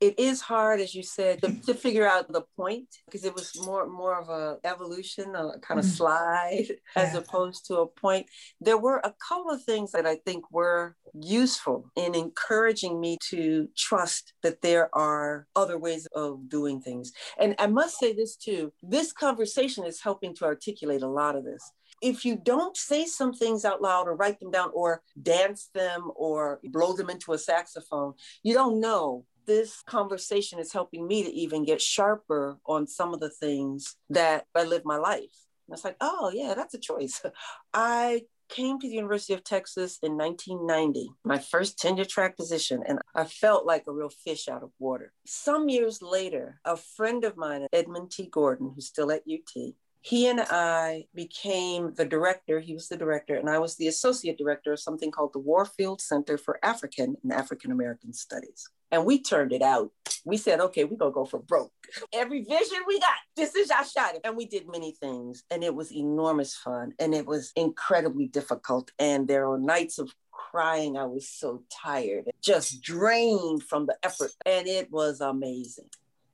[0.00, 3.52] It is hard, as you said, to, to figure out the point because it was
[3.64, 5.94] more more of a evolution, a kind of mm-hmm.
[5.94, 7.02] slide, yeah.
[7.02, 8.26] as opposed to a point.
[8.60, 13.68] There were a couple of things that I think were useful in encouraging me to
[13.76, 17.12] trust that there are other ways of doing things.
[17.38, 21.44] And I must say this too: this conversation is helping to articulate a lot of
[21.44, 21.62] this
[22.00, 26.12] if you don't say some things out loud or write them down or dance them
[26.14, 28.12] or blow them into a saxophone,
[28.44, 33.18] you don't know this conversation is helping me to even get sharper on some of
[33.18, 35.34] the things that I live my life.
[35.66, 37.20] And it's like, oh, yeah, that's a choice.
[37.74, 42.98] I came to the University of Texas in 1990, my first tenure track position, and
[43.14, 45.12] I felt like a real fish out of water.
[45.26, 48.28] Some years later, a friend of mine, Edmund T.
[48.30, 52.60] Gordon, who's still at UT, he and I became the director.
[52.60, 56.00] He was the director, and I was the associate director of something called the Warfield
[56.00, 58.68] Center for African and African American Studies.
[58.90, 59.90] And we turned it out.
[60.24, 61.72] We said, okay, we're to go for broke.
[62.12, 64.14] Every vision we got, this is our shot.
[64.24, 68.90] And we did many things, and it was enormous fun, and it was incredibly difficult.
[68.98, 70.96] And there were nights of crying.
[70.96, 74.32] I was so tired, just drained from the effort.
[74.46, 75.90] And it was amazing.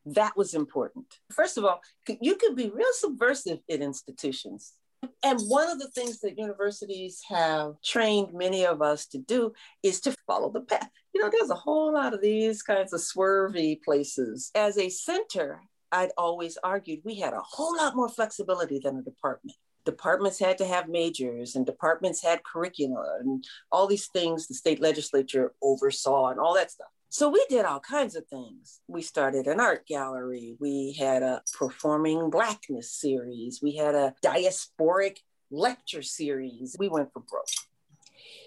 [0.06, 1.06] That was important.
[1.32, 1.80] First of all,
[2.20, 4.74] you could be real subversive in institutions.
[5.22, 10.00] And one of the things that universities have trained many of us to do is
[10.02, 10.88] to follow the path.
[11.14, 14.50] You know, there's a whole lot of these kinds of swervy places.
[14.54, 15.60] As a center,
[15.92, 19.56] I'd always argued we had a whole lot more flexibility than a department.
[19.84, 24.80] Departments had to have majors and departments had curricula and all these things the state
[24.80, 26.88] legislature oversaw and all that stuff.
[27.14, 28.80] So we did all kinds of things.
[28.88, 30.56] We started an art gallery.
[30.58, 33.60] We had a performing blackness series.
[33.62, 36.74] We had a diasporic lecture series.
[36.76, 37.46] We went for broke.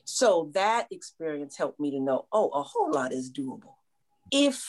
[0.03, 3.75] So that experience helped me to know, oh, a whole lot is doable.
[4.33, 4.61] If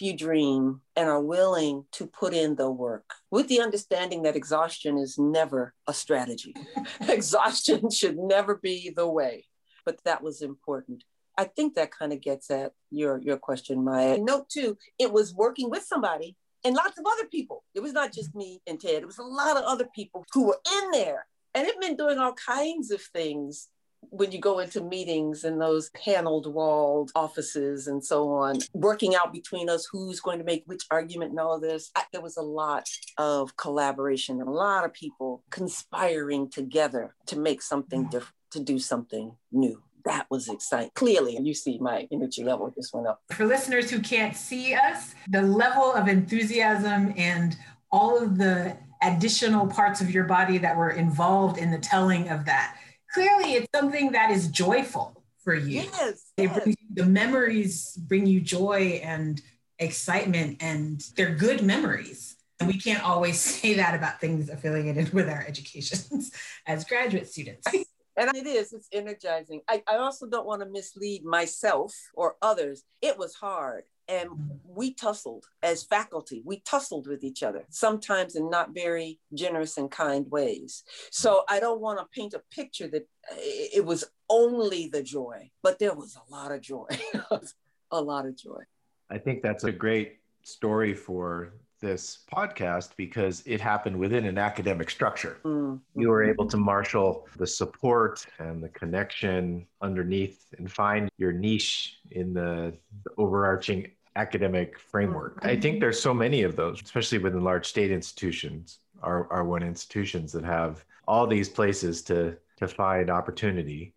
[0.00, 4.96] you dream and are willing to put in the work with the understanding that exhaustion
[4.96, 6.54] is never a strategy.
[7.06, 9.44] exhaustion should never be the way.
[9.84, 11.04] But that was important.
[11.38, 14.18] I think that kind of gets at your your question, Maya.
[14.18, 17.62] Note too, it was working with somebody and lots of other people.
[17.74, 19.02] It was not just me and Ted.
[19.02, 22.18] It was a lot of other people who were in there and have been doing
[22.18, 23.68] all kinds of things
[24.10, 29.32] when you go into meetings in those paneled walled offices and so on, working out
[29.32, 32.36] between us who's going to make which argument and all of this, I, there was
[32.36, 38.34] a lot of collaboration and a lot of people conspiring together to make something different,
[38.52, 40.90] to do something new that was exciting.
[40.94, 43.20] Clearly, And you see my energy level just went up.
[43.32, 47.56] For listeners who can't see us, the level of enthusiasm and
[47.92, 52.44] all of the additional parts of your body that were involved in the telling of
[52.46, 52.76] that
[53.12, 55.82] clearly it's something that is joyful for you.
[55.82, 56.32] Yes.
[56.36, 56.66] yes.
[56.66, 59.40] You, the memories bring you joy and
[59.78, 62.36] excitement, and they're good memories.
[62.60, 66.32] And we can't always say that about things affiliated with our educations
[66.66, 67.66] as graduate students.
[68.18, 69.62] And it is, it's energizing.
[69.68, 72.84] I, I also don't want to mislead myself or others.
[73.00, 74.30] It was hard and
[74.64, 79.90] we tussled as faculty we tussled with each other sometimes in not very generous and
[79.90, 84.88] kind ways so i don't want to paint a picture that eh, it was only
[84.88, 86.86] the joy but there was a lot of joy
[87.90, 88.62] a lot of joy
[89.10, 94.90] i think that's a great story for this podcast because it happened within an academic
[94.90, 95.38] structure.
[95.44, 96.00] Mm-hmm.
[96.00, 101.98] You were able to marshal the support and the connection underneath and find your niche
[102.10, 105.38] in the, the overarching academic framework.
[105.42, 110.32] I think there's so many of those, especially within large state institutions, our, R1 institutions
[110.32, 113.94] that have all these places to, to find opportunity.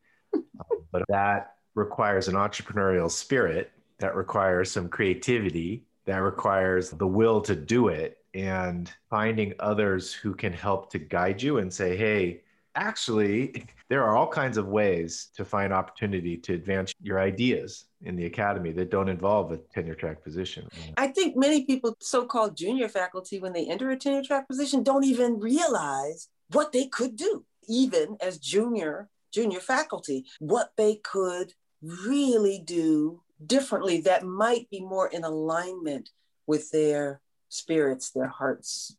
[0.91, 7.55] but that requires an entrepreneurial spirit, that requires some creativity, that requires the will to
[7.55, 12.41] do it, and finding others who can help to guide you and say, hey,
[12.75, 18.17] actually, there are all kinds of ways to find opportunity to advance your ideas in
[18.17, 20.67] the academy that don't involve a tenure track position.
[20.97, 24.83] I think many people, so called junior faculty, when they enter a tenure track position,
[24.83, 31.53] don't even realize what they could do, even as junior junior faculty, what they could
[31.81, 36.09] really do differently that might be more in alignment
[36.47, 38.95] with their spirits, their hearts,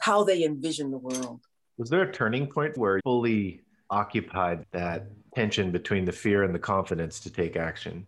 [0.00, 1.40] how they envision the world.
[1.78, 6.54] Was there a turning point where you fully occupied that tension between the fear and
[6.54, 8.06] the confidence to take action?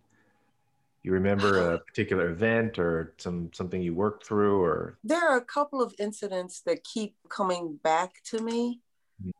[1.03, 5.45] You remember a particular event or some something you worked through or There are a
[5.45, 8.79] couple of incidents that keep coming back to me.
[9.21, 9.31] Mm-hmm.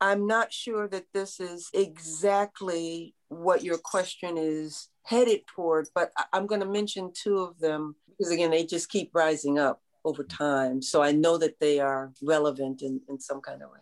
[0.00, 6.46] I'm not sure that this is exactly what your question is headed toward, but I'm
[6.46, 10.80] going to mention two of them because again they just keep rising up over time.
[10.80, 13.80] So I know that they are relevant in, in some kind of way.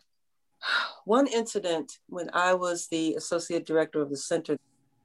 [1.05, 4.57] One incident when I was the associate director of the center,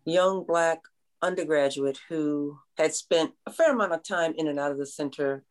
[0.05, 0.81] young Black
[1.21, 5.43] undergraduate who had spent a fair amount of time in and out of the center.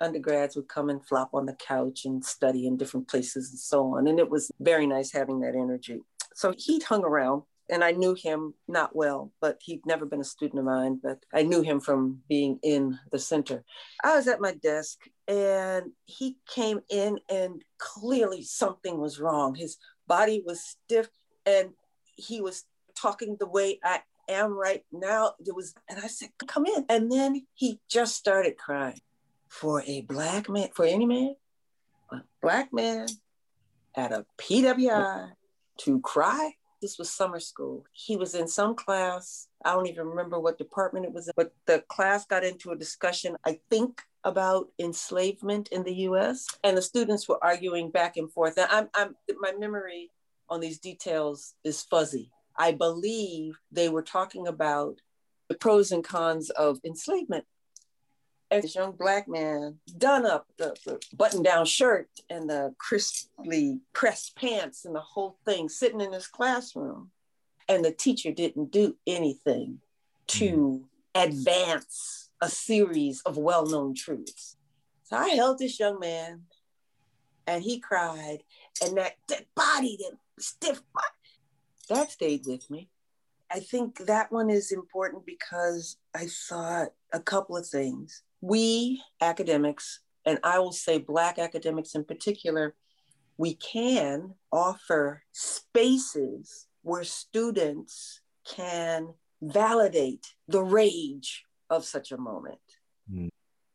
[0.00, 3.94] Undergrads would come and flop on the couch and study in different places and so
[3.94, 4.06] on.
[4.06, 6.02] And it was very nice having that energy.
[6.34, 10.24] So he'd hung around and I knew him not well, but he'd never been a
[10.24, 13.64] student of mine, but I knew him from being in the center.
[14.02, 19.54] I was at my desk and he came in and clearly something was wrong.
[19.54, 19.76] His
[20.06, 21.08] body was stiff
[21.44, 21.70] and
[22.14, 22.64] he was
[22.96, 25.34] talking the way I am right now.
[25.40, 26.86] There was, and I said, come in.
[26.88, 29.00] And then he just started crying.
[29.48, 31.34] For a black man, for any man,
[32.12, 33.06] a black man
[33.96, 35.30] at a PWI
[35.78, 37.84] to cry this was summer school.
[37.92, 39.48] He was in some class.
[39.64, 42.76] I don't even remember what department it was in, but the class got into a
[42.76, 46.46] discussion, I think, about enslavement in the US.
[46.64, 48.58] And the students were arguing back and forth.
[48.58, 50.10] And I'm, I'm my memory
[50.48, 52.30] on these details is fuzzy.
[52.56, 55.00] I believe they were talking about
[55.48, 57.44] the pros and cons of enslavement
[58.50, 63.80] and this young black man done up the, the button down shirt and the crisply
[63.92, 67.10] pressed pants and the whole thing sitting in his classroom.
[67.68, 69.80] And the teacher didn't do anything
[70.28, 71.22] to mm.
[71.22, 74.56] advance a series of well known truths.
[75.04, 76.42] So I held this young man
[77.46, 78.38] and he cried,
[78.84, 81.06] and that, that body, that stiff body,
[81.88, 82.90] that stayed with me.
[83.50, 90.00] I think that one is important because I thought a couple of things we academics,
[90.24, 92.74] and I will say Black academics in particular,
[93.36, 102.58] we can offer spaces where students can validate the rage of such a moment
[103.12, 103.28] mm.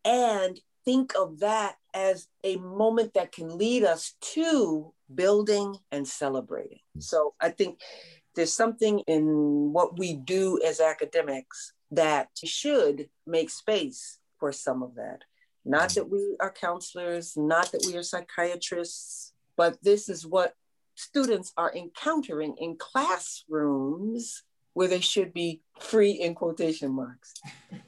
[0.04, 6.80] and think of that as a moment that can lead us to building and celebrating.
[6.98, 7.04] Mm.
[7.04, 7.80] So I think
[8.36, 14.96] there's something in what we do as academics that should make space for some of
[14.96, 15.20] that.
[15.64, 20.54] Not that we are counselors, not that we are psychiatrists, but this is what
[20.96, 27.36] students are encountering in classrooms where they should be free in quotation marks.
[27.72, 27.80] All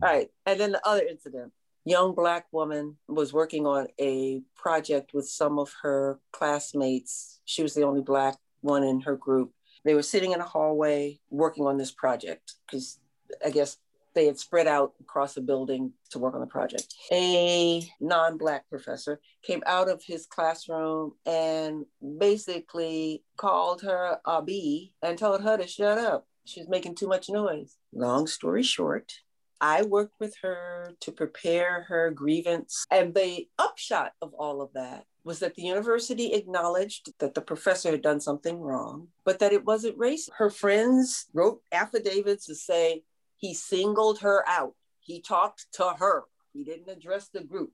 [0.00, 0.28] right.
[0.46, 1.52] And then the other incident
[1.84, 7.40] young black woman was working on a project with some of her classmates.
[7.44, 9.50] She was the only black one in her group.
[9.84, 13.00] They were sitting in a hallway working on this project because
[13.44, 13.78] I guess
[14.14, 16.94] they had spread out across the building to work on the project.
[17.12, 21.84] A non Black professor came out of his classroom and
[22.18, 26.26] basically called her a bee and told her to shut up.
[26.44, 27.76] She's making too much noise.
[27.92, 29.12] Long story short,
[29.60, 32.84] I worked with her to prepare her grievance.
[32.90, 37.90] And the upshot of all of that was that the university acknowledged that the professor
[37.90, 40.28] had done something wrong, but that it wasn't racist.
[40.36, 43.04] Her friends wrote affidavits to say
[43.44, 44.74] he singled her out.
[45.00, 46.24] He talked to her.
[46.54, 47.72] He didn't address the group,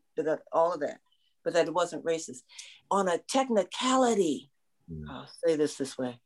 [0.52, 0.98] all of that,
[1.44, 2.40] but that it wasn't racist.
[2.90, 4.50] On a technicality,
[4.90, 5.04] mm.
[5.08, 6.18] I'll say this this way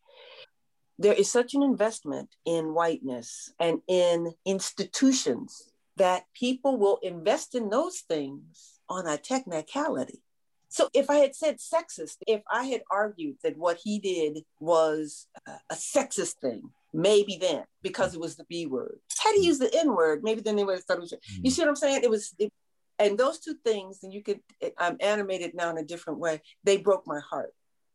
[0.99, 7.69] there is such an investment in whiteness and in institutions that people will invest in
[7.69, 10.23] those things on a technicality.
[10.69, 15.27] So if I had said sexist, if I had argued that what he did was
[15.47, 18.99] a sexist thing, maybe then because it was the B word.
[19.23, 21.15] Had he used the N word, maybe then they would have was.
[21.43, 22.03] You see what I'm saying?
[22.03, 22.53] It was, it,
[22.99, 24.41] and those two things, and you could.
[24.79, 26.41] I'm animated now in a different way.
[26.63, 27.53] They broke my heart.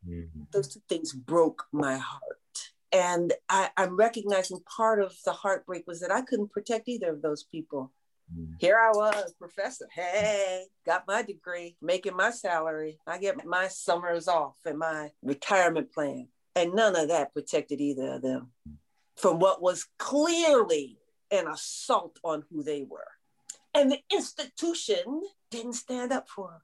[0.08, 0.44] Mm-hmm.
[0.52, 2.40] Those two things broke my heart
[2.92, 7.22] and I, am recognizing part of the heartbreak was that I couldn't protect either of
[7.22, 7.92] those people.
[8.36, 8.54] Mm.
[8.60, 9.88] Here I was, professor.
[9.92, 13.00] Hey, got my degree, making my salary.
[13.06, 16.28] I get my summers off and my retirement plan.
[16.56, 18.50] And none of that protected either of them
[19.20, 20.98] from what was clearly
[21.32, 23.08] an assault on who they were.
[23.76, 26.62] And the institution didn't stand up for them.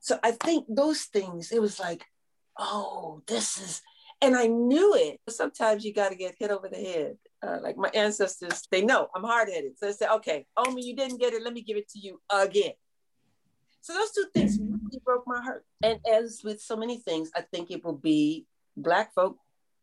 [0.00, 2.04] So I think those things, it was like,
[2.58, 3.82] oh, this is
[4.22, 5.20] and I knew it.
[5.28, 7.18] Sometimes you got to get hit over the head.
[7.46, 9.78] Uh, like my ancestors, they know I'm hard headed.
[9.78, 11.42] So they say, okay, Omi, you didn't get it.
[11.42, 12.72] Let me give it to you again.
[13.82, 15.64] So those two things really broke my heart.
[15.82, 18.46] And as with so many things, I think it will be
[18.76, 19.36] Black folk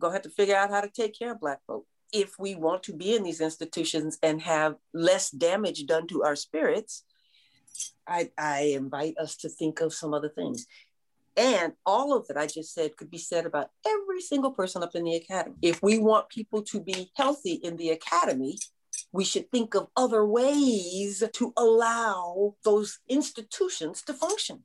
[0.03, 2.83] gonna have to figure out how to take care of Black folk if we want
[2.83, 7.03] to be in these institutions and have less damage done to our spirits.
[8.07, 10.67] I, I invite us to think of some other things.
[11.35, 14.93] And all of that I just said could be said about every single person up
[14.93, 15.55] in the academy.
[15.63, 18.59] If we want people to be healthy in the academy,
[19.11, 24.63] we should think of other ways to allow those institutions to function.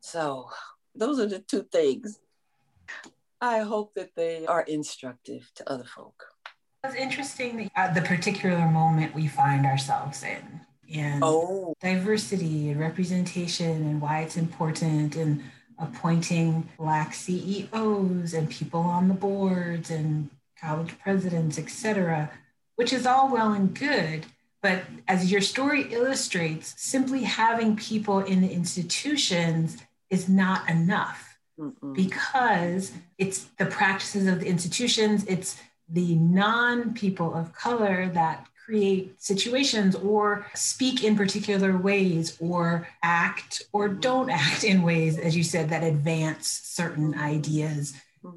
[0.00, 0.50] So,
[0.94, 2.20] those are the two things.
[3.40, 6.24] I hope that they are instructive to other folk.
[6.84, 10.60] It's interesting at uh, the particular moment we find ourselves in,
[10.94, 11.74] and oh.
[11.80, 15.42] diversity and representation, and why it's important, and
[15.78, 20.30] appointing Black CEOs and people on the boards and
[20.60, 22.30] college presidents, et cetera,
[22.76, 24.26] which is all well and good.
[24.62, 29.78] But as your story illustrates, simply having people in the institutions
[30.10, 31.94] is not enough Mm-mm.
[31.94, 39.22] because it's the practices of the institutions, it's the non people of color that create
[39.22, 45.44] situations or speak in particular ways or act or don't act in ways, as you
[45.44, 47.94] said, that advance certain ideas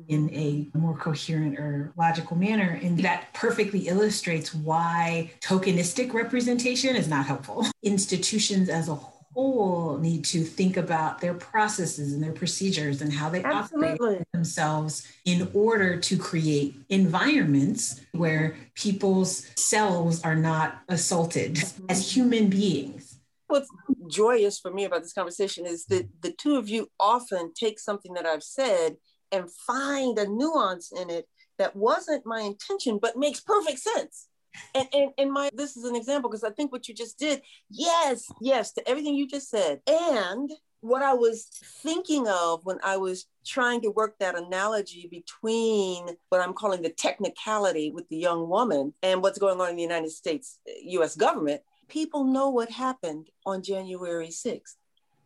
[0.10, 2.80] in a more coherent or logical manner.
[2.84, 7.66] And that perfectly illustrates why tokenistic representation is not helpful.
[7.84, 13.14] Institutions as a whole whole need to think about their processes and their procedures and
[13.14, 13.94] how they Absolutely.
[13.94, 22.20] operate themselves in order to create environments where people's selves are not assaulted as mm-hmm.
[22.20, 23.20] human beings.
[23.46, 23.70] What's
[24.08, 28.14] joyous for me about this conversation is that the two of you often take something
[28.14, 28.98] that I've said
[29.32, 31.28] and find a nuance in it
[31.60, 34.30] that wasn't my intention, but makes perfect sense
[34.76, 37.42] and, and, and my this is an example because I think what you just did,
[37.70, 39.82] yes, yes, to everything you just said.
[39.88, 40.52] And
[40.82, 41.48] what I was
[41.82, 46.90] thinking of when I was trying to work that analogy between what I'm calling the
[46.90, 51.62] technicality with the young woman and what's going on in the United States US government,
[51.88, 54.76] people know what happened on January 6th.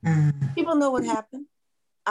[0.06, 0.56] Mm.
[0.56, 1.46] People know what happened.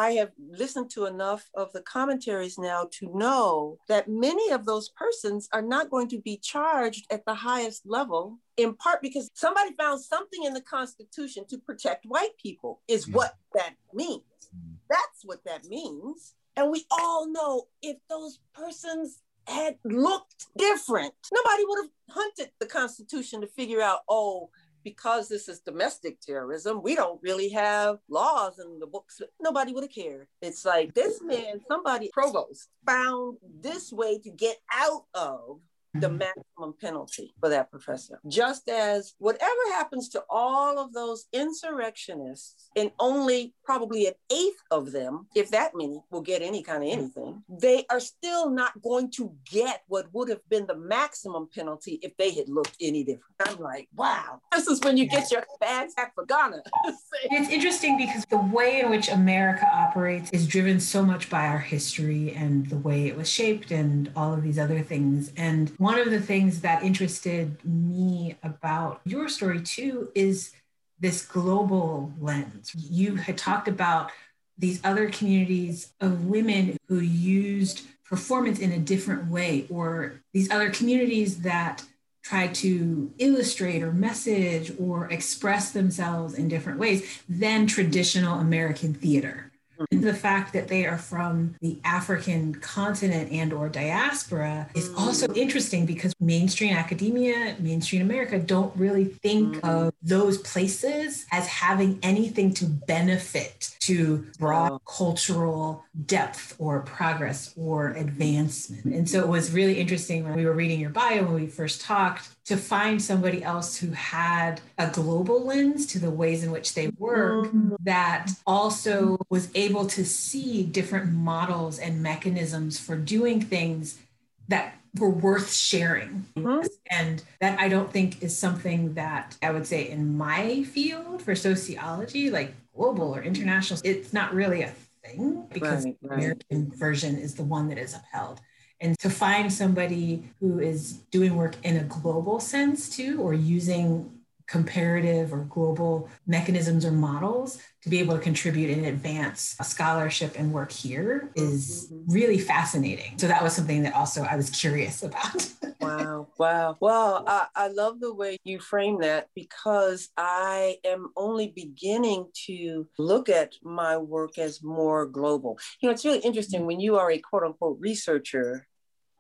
[0.01, 4.88] I have listened to enough of the commentaries now to know that many of those
[4.88, 9.74] persons are not going to be charged at the highest level, in part because somebody
[9.76, 13.12] found something in the Constitution to protect white people, is mm.
[13.12, 14.22] what that means.
[14.57, 14.76] Mm.
[14.88, 16.34] That's what that means.
[16.57, 22.66] And we all know if those persons had looked different, nobody would have hunted the
[22.66, 24.48] Constitution to figure out, oh,
[24.85, 29.20] because this is domestic terrorism, we don't really have laws in the books.
[29.41, 30.28] Nobody would have cared.
[30.41, 35.61] It's like this man, somebody, provost, found this way to get out of
[35.95, 36.18] the mm-hmm.
[36.18, 38.20] maximum penalty for that professor.
[38.28, 44.93] Just as whatever happens to all of those insurrectionists, and only probably an eighth of
[44.93, 49.11] them, if that many, will get any kind of anything, they are still not going
[49.11, 53.24] to get what would have been the maximum penalty if they had looked any different.
[53.41, 56.62] I'm like, wow, this is when you get your bags back for Ghana.
[57.24, 61.59] it's interesting because the way in which America operates is driven so much by our
[61.59, 65.32] history and the way it was shaped and all of these other things.
[65.36, 70.53] And one of the things that interested me about your story too is
[70.99, 72.70] this global lens.
[72.74, 74.12] You had talked about
[74.59, 80.68] these other communities of women who used performance in a different way, or these other
[80.68, 81.83] communities that
[82.22, 89.49] try to illustrate or message or express themselves in different ways than traditional American theater
[89.91, 95.87] the fact that they are from the African continent and or diaspora is also interesting
[95.87, 99.68] because mainstream academia, mainstream America don't really think mm.
[99.68, 107.88] of those places as having anything to benefit to broad cultural depth or progress or
[107.91, 108.84] advancement.
[108.84, 111.80] And so it was really interesting when we were reading your bio when we first
[111.80, 116.74] talked to find somebody else who had a global lens to the ways in which
[116.74, 117.74] they work mm-hmm.
[117.82, 123.99] that also was able to see different models and mechanisms for doing things
[124.47, 126.26] that were worth sharing.
[126.36, 126.66] Mm-hmm.
[126.91, 131.34] And that I don't think is something that I would say in my field for
[131.34, 134.73] sociology, like global or international, it's not really a
[135.05, 136.11] thing because right, right.
[136.11, 138.41] the American version is the one that is upheld.
[138.81, 144.11] And to find somebody who is doing work in a global sense too, or using
[144.51, 150.53] comparative or global mechanisms or models to be able to contribute and advance scholarship and
[150.53, 152.12] work here is mm-hmm.
[152.12, 153.16] really fascinating.
[153.16, 155.48] So that was something that also I was curious about.
[155.80, 156.28] wow.
[156.36, 156.76] Wow.
[156.80, 162.88] Well, I, I love the way you frame that because I am only beginning to
[162.98, 165.59] look at my work as more global.
[165.80, 168.66] You know, it's really interesting when you are a quote unquote researcher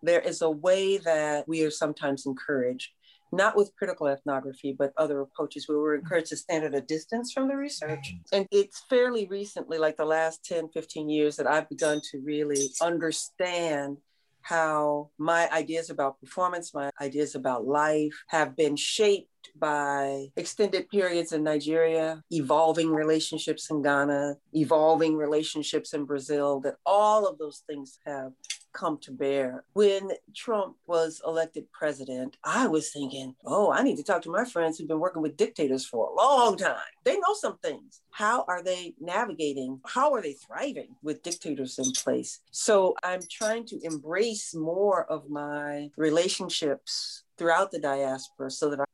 [0.02, 2.90] there is a way that we are sometimes encouraged,
[3.32, 7.32] not with critical ethnography, but other approaches where we're encouraged to stand at a distance
[7.32, 8.12] from the research.
[8.12, 8.36] Mm-hmm.
[8.36, 12.70] And it's fairly recently, like the last 10, 15 years, that I've begun to really
[12.80, 13.98] understand
[14.42, 19.28] how my ideas about performance, my ideas about life have been shaped
[19.58, 27.26] by extended periods in Nigeria, evolving relationships in Ghana, evolving relationships in Brazil, that all
[27.26, 28.32] of those things have
[28.72, 29.64] come to bear.
[29.72, 34.44] When Trump was elected president, I was thinking, oh, I need to talk to my
[34.44, 36.76] friends who've been working with dictators for a long time.
[37.04, 38.02] They know some things.
[38.10, 39.80] How are they navigating?
[39.86, 42.40] How are they thriving with dictators in place?
[42.50, 48.84] So I'm trying to embrace more of my relationships throughout the diaspora so that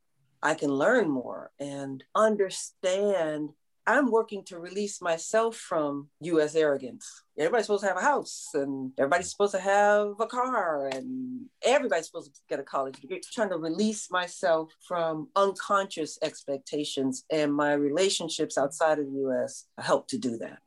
[0.42, 3.50] I can learn more and understand
[3.86, 7.22] I'm working to release myself from US arrogance.
[7.38, 12.06] Everybody's supposed to have a house and everybody's supposed to have a car and everybody's
[12.06, 13.16] supposed to get a college degree.
[13.16, 19.66] I'm trying to release myself from unconscious expectations and my relationships outside of the US
[19.78, 20.58] help to do that.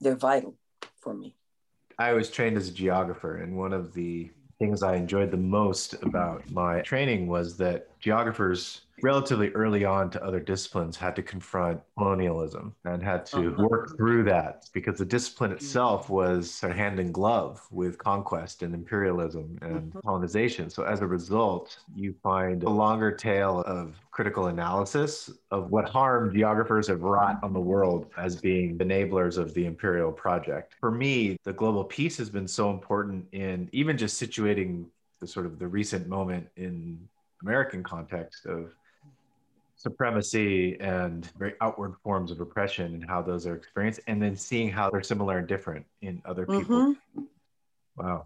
[0.00, 0.56] They're vital
[1.00, 1.36] for me.
[1.96, 5.94] I was trained as a geographer and one of the things I enjoyed the most
[6.02, 11.80] about my training was that geographers relatively early on to other disciplines had to confront
[11.98, 13.66] colonialism and had to uh-huh.
[13.68, 15.54] work through that because the discipline mm.
[15.54, 20.00] itself was sort of hand in glove with conquest and imperialism and uh-huh.
[20.04, 20.70] colonization.
[20.70, 26.32] So as a result, you find a longer tail of critical analysis of what harm
[26.32, 30.76] geographers have wrought on the world as being enablers of the imperial project.
[30.78, 34.86] For me, the global piece has been so important in even just situating
[35.20, 37.08] the sort of the recent moment in
[37.42, 38.72] American context of
[39.84, 44.70] supremacy and very outward forms of oppression and how those are experienced, and then seeing
[44.70, 46.96] how they're similar and different in other people.
[47.16, 47.22] Mm-hmm.
[47.96, 48.24] Wow.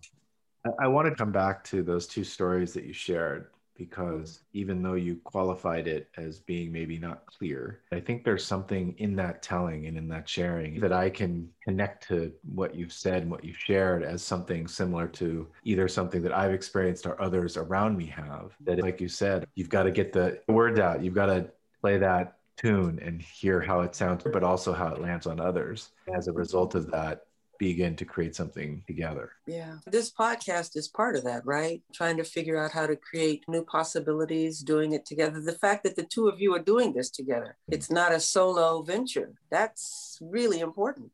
[0.64, 3.48] I, I want to come back to those two stories that you shared
[3.78, 8.94] because even though you qualified it as being maybe not clear, I think there's something
[8.98, 13.22] in that telling and in that sharing that I can connect to what you've said
[13.22, 17.56] and what you've shared as something similar to either something that I've experienced or others
[17.56, 18.52] around me have.
[18.64, 21.48] That, like you said, you've got to get the words out, you've got to
[21.80, 25.90] play that tune and hear how it sounds, but also how it lands on others.
[26.12, 27.26] As a result of that,
[27.58, 29.32] begin to create something together.
[29.46, 29.76] Yeah.
[29.86, 31.82] This podcast is part of that, right?
[31.92, 35.40] Trying to figure out how to create new possibilities, doing it together.
[35.40, 38.82] The fact that the two of you are doing this together, it's not a solo
[38.82, 39.32] venture.
[39.50, 41.10] That's really important.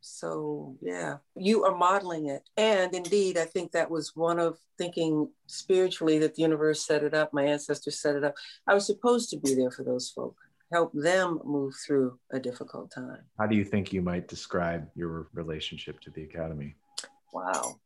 [0.00, 2.42] So, yeah, you are modeling it.
[2.56, 7.14] And indeed, I think that was one of thinking spiritually that the universe set it
[7.14, 8.34] up, my ancestors set it up.
[8.66, 10.36] I was supposed to be there for those folk,
[10.74, 13.20] help them move through a difficult time.
[13.38, 16.74] How do you think you might describe your relationship to the Academy?
[17.32, 17.78] Wow.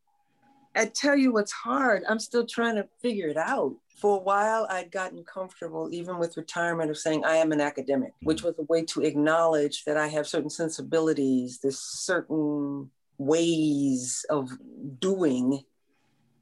[0.74, 2.03] I tell you what's hard.
[2.09, 3.74] I'm still trying to figure it out.
[4.01, 8.12] For a while, I'd gotten comfortable, even with retirement, of saying I am an academic,
[8.12, 8.26] mm-hmm.
[8.26, 14.51] which was a way to acknowledge that I have certain sensibilities, this certain ways of
[14.99, 15.62] doing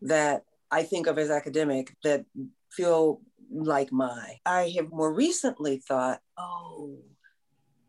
[0.02, 2.24] that I think of as academic that
[2.70, 3.20] feel
[3.50, 4.38] like my.
[4.44, 6.98] I have more recently thought, oh,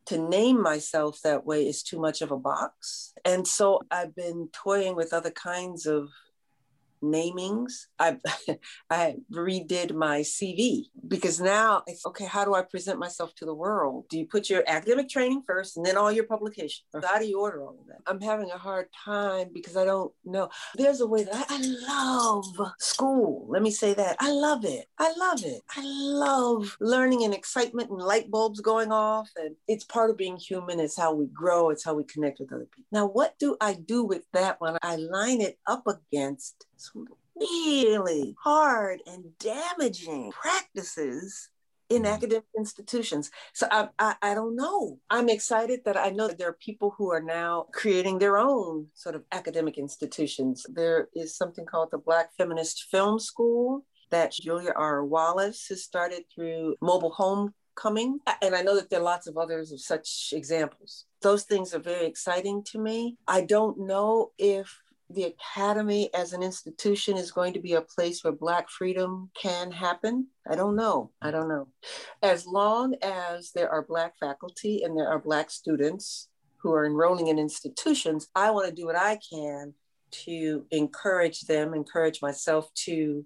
[0.08, 3.14] to name myself that way is too much of a box.
[3.26, 6.10] And so I've been toying with other kinds of
[7.04, 7.88] namings.
[8.00, 8.18] I
[8.90, 12.26] I redid my CV because now it's okay.
[12.26, 14.06] How do I present myself to the world?
[14.10, 16.86] Do you put your academic training first and then all your publications?
[17.04, 18.02] How do you order all of that?
[18.08, 20.50] I'm having a hard time because I don't know.
[20.76, 22.46] There's a way that I, I love
[22.80, 23.48] school.
[23.50, 24.86] Let me say that I love it.
[24.98, 25.62] I love it.
[25.76, 29.30] I love learning and excitement and light bulbs going off.
[29.38, 30.80] And it's part of being human.
[30.80, 31.70] It's how we grow.
[31.70, 32.88] It's how we connect with other people.
[32.92, 38.36] Now, what do I do with that when I line it up against some really
[38.42, 41.50] hard and damaging practices
[41.90, 42.14] in mm-hmm.
[42.14, 43.32] academic institutions.
[43.54, 45.00] So I, I, I, don't know.
[45.10, 48.88] I'm excited that I know that there are people who are now creating their own
[48.94, 50.66] sort of academic institutions.
[50.70, 55.06] There is something called the Black Feminist Film School that Julia R.
[55.06, 58.20] Wallace has started through Mobile Homecoming.
[58.42, 61.06] And I know that there are lots of others of such examples.
[61.22, 63.18] Those things are very exciting to me.
[63.28, 64.78] I don't know if
[65.10, 69.72] the academy as an institution is going to be a place where black freedom can
[69.72, 70.28] happen?
[70.50, 71.12] I don't know.
[71.22, 71.70] I don't know.
[72.22, 76.28] As long as there are black faculty and there are black students
[76.58, 79.74] who are enrolling in institutions i want to do what i can
[80.12, 83.26] to encourage them encourage myself to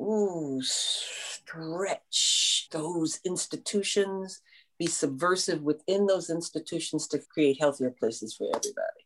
[0.00, 4.40] ooh, stretch those institutions
[4.78, 9.03] be subversive within those institutions to create healthier places for everybody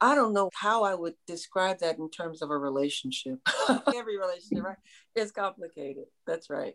[0.00, 3.38] I don't know how I would describe that in terms of a relationship.
[3.94, 4.76] Every relationship, right?
[5.14, 6.04] It's complicated.
[6.26, 6.74] That's right.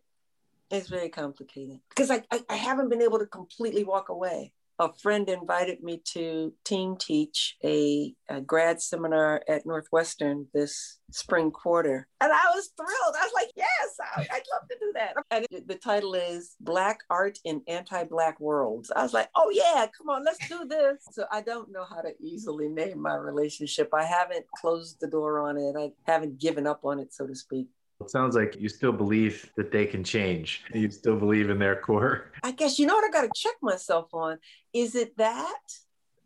[0.72, 4.92] It's very complicated because I, I, I haven't been able to completely walk away a
[4.94, 12.08] friend invited me to team teach a, a, grad seminar at Northwestern this spring quarter.
[12.20, 13.16] And I was thrilled.
[13.18, 13.52] I was like,
[13.98, 15.16] yes, I, would love to do that.
[15.32, 18.92] And the title is Black Art in Anti Black Worlds.
[18.96, 21.04] I was like, oh, yeah, come on, let's do this.
[21.12, 23.90] So I don't know how to easily name my relationship.
[23.94, 27.36] I haven't closed the door on it, I haven't given up on it, so to
[27.36, 27.68] speak.
[28.02, 30.64] It sounds like you still believe that they can change.
[30.74, 32.32] You still believe in their core.
[32.44, 34.38] I guess you know what I got to check myself on.
[34.74, 35.62] Is it that?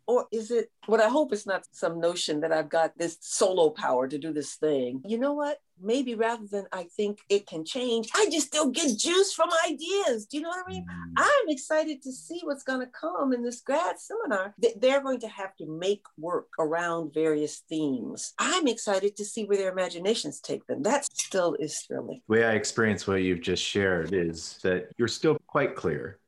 [0.06, 3.70] Or is it what I hope is not some notion that I've got this solo
[3.70, 5.02] power to do this thing?
[5.06, 5.58] You know what?
[5.82, 10.26] maybe rather than I think it can change, I just still get juice from ideas.
[10.26, 10.84] Do you know what I mean?
[10.84, 11.12] Mm.
[11.16, 14.54] I'm excited to see what's going to come in this grad seminar.
[14.76, 18.34] They're going to have to make work around various themes.
[18.38, 20.82] I'm excited to see where their imaginations take them.
[20.82, 22.22] That still is thrilling.
[22.28, 26.18] The way I experience what you've just shared is that you're still quite clear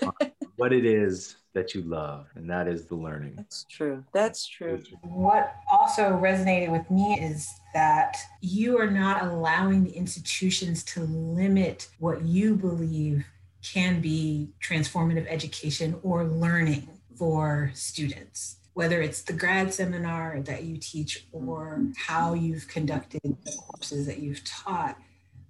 [0.56, 3.32] what it is that you love, and that is the learning.
[3.34, 4.04] That's true.
[4.12, 4.82] That's true.
[5.02, 11.88] What also resonated with me is that you are not allowing the institutions to limit
[11.98, 13.24] what you believe
[13.62, 20.76] can be transformative education or learning for students whether it's the grad seminar that you
[20.76, 24.98] teach or how you've conducted the courses that you've taught,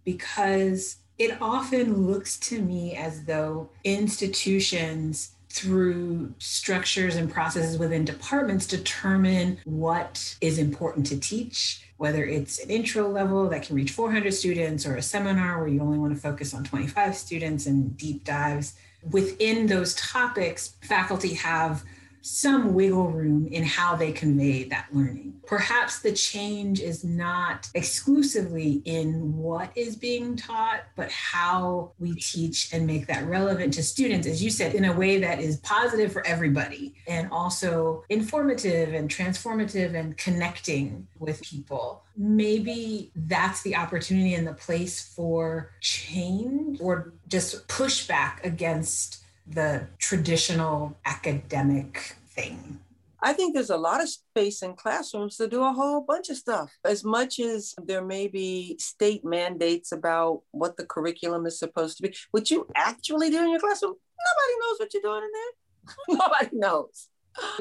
[0.04, 8.66] because it often looks to me as though institutions through structures and processes within departments
[8.66, 14.32] determine what is important to teach whether it's an intro level that can reach 400
[14.32, 18.24] students or a seminar where you only want to focus on 25 students and deep
[18.24, 18.74] dives.
[19.10, 21.84] Within those topics faculty have
[22.26, 25.32] some wiggle room in how they convey that learning.
[25.46, 32.72] Perhaps the change is not exclusively in what is being taught, but how we teach
[32.72, 36.12] and make that relevant to students, as you said, in a way that is positive
[36.12, 42.02] for everybody and also informative and transformative and connecting with people.
[42.16, 50.96] Maybe that's the opportunity and the place for change or just pushback against the traditional
[51.04, 52.80] academic thing.
[53.22, 56.36] I think there's a lot of space in classrooms to do a whole bunch of
[56.36, 56.76] stuff.
[56.84, 62.02] As much as there may be state mandates about what the curriculum is supposed to
[62.02, 66.18] be, what you actually do in your classroom, nobody knows what you're doing in there.
[66.18, 67.08] nobody knows.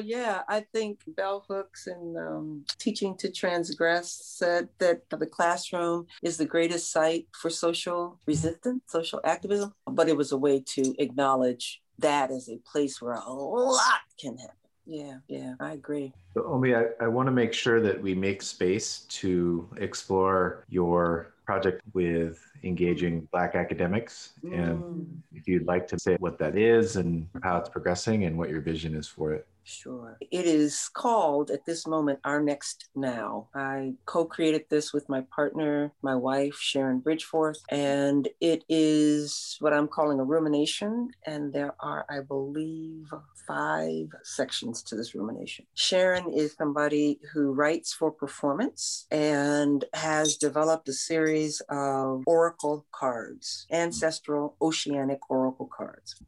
[0.02, 6.36] Yeah, I think Bell Hooks and um, Teaching to Transgress said that the classroom is
[6.36, 11.82] the greatest site for social resistance, social activism, but it was a way to acknowledge
[11.98, 14.56] that as a place where a lot can happen.
[14.86, 16.12] Yeah, yeah, I agree.
[16.34, 21.32] So, Omi, I, I want to make sure that we make space to explore your
[21.44, 24.32] project with engaging Black academics.
[24.44, 24.52] Mm.
[24.52, 28.48] And if you'd like to say what that is and how it's progressing and what
[28.48, 29.46] your vision is for it.
[29.66, 30.16] Sure.
[30.20, 33.48] It is called at this moment Our Next Now.
[33.52, 39.72] I co created this with my partner, my wife, Sharon Bridgforth, and it is what
[39.72, 41.10] I'm calling a rumination.
[41.26, 43.12] And there are, I believe,
[43.48, 45.66] five sections to this rumination.
[45.74, 53.66] Sharon is somebody who writes for performance and has developed a series of oracle cards,
[53.68, 53.82] mm-hmm.
[53.82, 56.22] ancestral oceanic oracle cards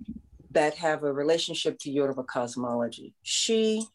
[0.51, 3.15] that have a relationship to Yoruba cosmology.
[3.23, 3.87] She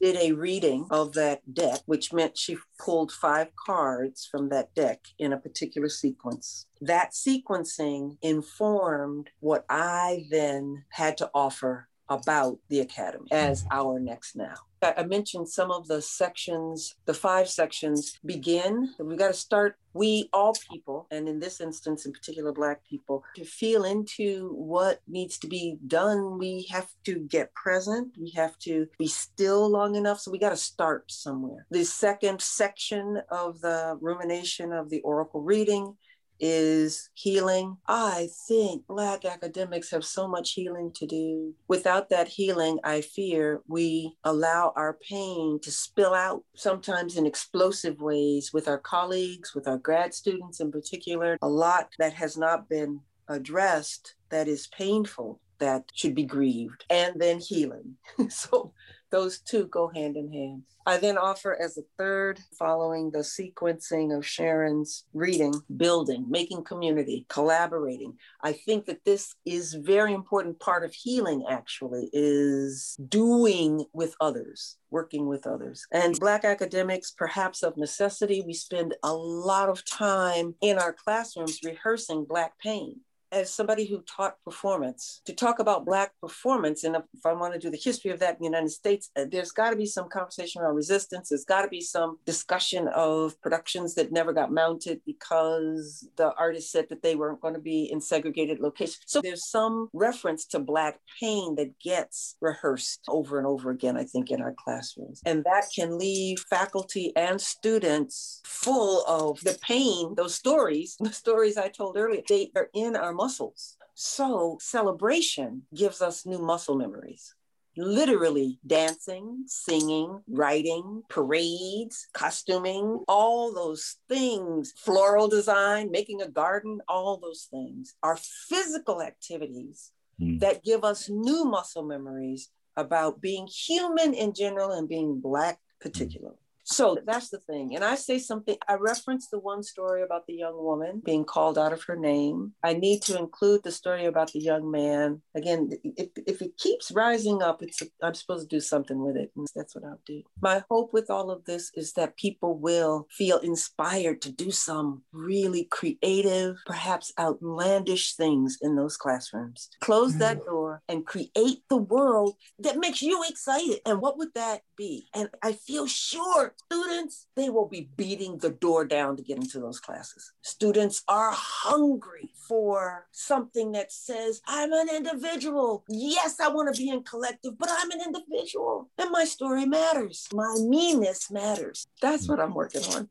[0.00, 5.00] did a reading of that deck, which meant she pulled five cards from that deck
[5.18, 6.66] in a particular sequence.
[6.80, 13.72] That sequencing informed what I then had to offer about the Academy as mm-hmm.
[13.72, 14.54] our next now.
[14.84, 18.94] I mentioned some of the sections, the five sections begin.
[18.98, 23.24] We've got to start, we all people, and in this instance, in particular, Black people,
[23.36, 26.38] to feel into what needs to be done.
[26.38, 28.12] We have to get present.
[28.18, 30.20] We have to be still long enough.
[30.20, 31.66] So we got to start somewhere.
[31.70, 35.96] The second section of the rumination of the oracle reading
[36.40, 37.76] is healing.
[37.86, 41.54] I think Black academics have so much healing to do.
[41.68, 48.00] Without that healing, I fear we allow our pain to spill out, sometimes in explosive
[48.00, 51.38] ways, with our colleagues, with our grad students in particular.
[51.42, 57.20] A lot that has not been addressed that is painful that should be grieved and
[57.20, 57.96] then healing.
[58.28, 58.72] so
[59.14, 60.62] those two go hand in hand.
[60.86, 67.24] I then offer as a third, following the sequencing of Sharon's reading, building, making community,
[67.28, 68.14] collaborating.
[68.42, 74.78] I think that this is very important part of healing actually is doing with others,
[74.90, 75.86] working with others.
[75.92, 81.60] And Black academics, perhaps of necessity, we spend a lot of time in our classrooms
[81.62, 83.00] rehearsing Black pain
[83.34, 87.58] as somebody who taught performance, to talk about Black performance, and if, I want to
[87.58, 90.08] do the history of that in the United States, uh, there's got to be some
[90.08, 91.28] conversation around resistance.
[91.28, 96.70] There's got to be some discussion of productions that never got mounted because the artist
[96.70, 99.02] said that they weren't going to be in segregated locations.
[99.06, 104.04] So there's some reference to Black pain that gets rehearsed over and over again, I
[104.04, 105.20] think, in our classrooms.
[105.26, 111.56] And that can leave faculty and students full of the pain, those stories, the stories
[111.56, 113.76] I told earlier, they are in our muscles.
[113.94, 117.34] So celebration gives us new muscle memories
[117.76, 127.16] literally dancing, singing, writing, parades, costuming, all those things, floral design, making a garden, all
[127.16, 128.18] those things are
[128.48, 130.38] physical activities mm.
[130.40, 136.43] that give us new muscle memories about being human in general and being Black particularly.
[136.64, 137.74] So that's the thing.
[137.74, 141.58] And I say something, I reference the one story about the young woman being called
[141.58, 142.52] out of her name.
[142.62, 145.22] I need to include the story about the young man.
[145.36, 149.30] Again, if, if it keeps rising up, it's I'm supposed to do something with it.
[149.36, 150.22] And that's what I'll do.
[150.40, 155.02] My hope with all of this is that people will feel inspired to do some
[155.12, 159.68] really creative, perhaps outlandish things in those classrooms.
[159.80, 160.46] Close that mm.
[160.46, 163.80] door and create the world that makes you excited.
[163.84, 165.08] And what would that be?
[165.14, 169.60] And I feel sure students, they will be beating the door down to get into
[169.60, 170.32] those classes.
[170.42, 175.84] Students are hungry for something that says, I'm an individual.
[175.88, 178.90] Yes, I want to be in collective, but I'm an individual.
[178.98, 180.28] And my story matters.
[180.32, 181.86] My meanness matters.
[182.00, 183.08] That's what I'm working on.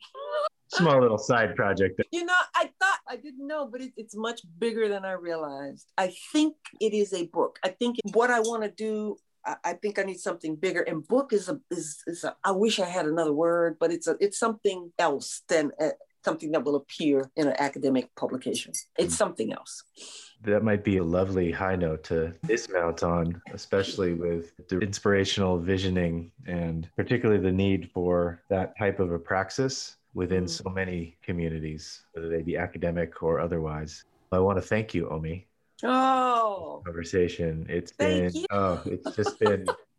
[0.67, 2.01] Small little side project.
[2.11, 5.91] You know, I thought I didn't know, but it, it's much bigger than I realized.
[5.97, 7.59] I think it is a book.
[7.63, 9.17] I think what I want to do
[9.63, 10.81] I think I need something bigger.
[10.81, 14.07] And book is a is is a, I wish I had another word, but it's
[14.07, 15.91] a it's something else than a,
[16.23, 18.73] something that will appear in an academic publication.
[18.97, 19.83] It's something else.
[20.43, 26.31] That might be a lovely high note to dismount on, especially with the inspirational visioning
[26.47, 30.63] and particularly the need for that type of a praxis within mm-hmm.
[30.63, 34.05] so many communities, whether they be academic or otherwise.
[34.31, 35.47] I want to thank you, Omi,
[35.83, 37.65] Oh, conversation.
[37.69, 38.45] It's been you.
[38.51, 39.65] oh, it's just been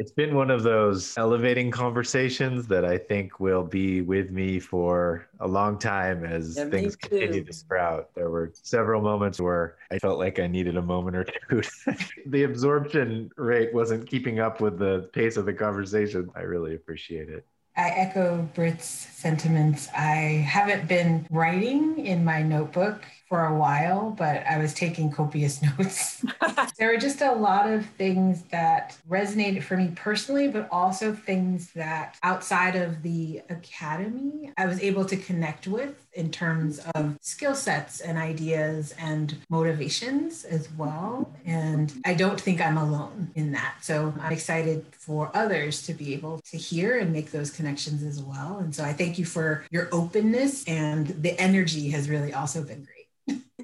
[0.00, 5.28] It's been one of those elevating conversations that I think will be with me for
[5.40, 8.08] a long time as yeah, things continue to sprout.
[8.14, 11.60] There were several moments where I felt like I needed a moment or two.
[12.26, 16.30] the absorption rate wasn't keeping up with the pace of the conversation.
[16.34, 17.44] I really appreciate it.
[17.76, 19.90] I echo Britt's sentiments.
[19.94, 25.62] I haven't been writing in my notebook for a while, but I was taking copious
[25.78, 26.24] notes.
[26.78, 31.70] there were just a lot of things that resonated for me personally, but also things
[31.74, 37.54] that outside of the academy, I was able to connect with in terms of skill
[37.54, 41.32] sets and ideas and motivations as well.
[41.46, 43.76] And I don't think I'm alone in that.
[43.80, 48.20] So I'm excited for others to be able to hear and make those connections as
[48.20, 48.58] well.
[48.58, 52.82] And so I thank you for your openness and the energy has really also been
[52.82, 52.99] great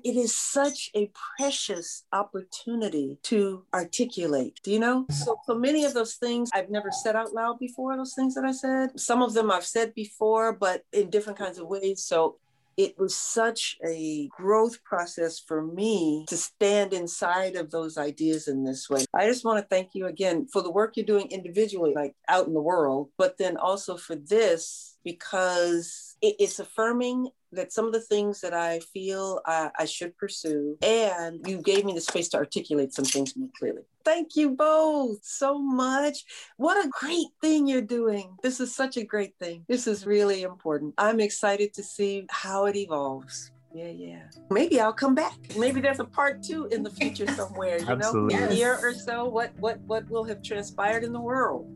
[0.04, 5.06] it is such a precious opportunity to articulate, do you know?
[5.10, 8.44] So, so many of those things I've never said out loud before, those things that
[8.44, 8.98] I said.
[8.98, 12.02] Some of them I've said before, but in different kinds of ways.
[12.02, 12.36] So
[12.76, 18.64] it was such a growth process for me to stand inside of those ideas in
[18.64, 19.04] this way.
[19.14, 22.46] I just want to thank you again for the work you're doing individually, like out
[22.46, 28.00] in the world, but then also for this because it's affirming that some of the
[28.00, 32.36] things that I feel uh, I should pursue, and you gave me the space to
[32.36, 33.82] articulate some things more clearly.
[34.04, 36.24] Thank you both so much.
[36.56, 38.36] What a great thing you're doing.
[38.42, 39.64] This is such a great thing.
[39.68, 40.94] This is really important.
[40.98, 43.50] I'm excited to see how it evolves.
[43.74, 44.22] Yeah, yeah.
[44.50, 45.34] Maybe I'll come back.
[45.58, 47.78] Maybe there's a part two in the future somewhere.
[47.78, 48.34] You Absolutely.
[48.34, 49.26] know, a year or so.
[49.26, 51.75] What what what will have transpired in the world?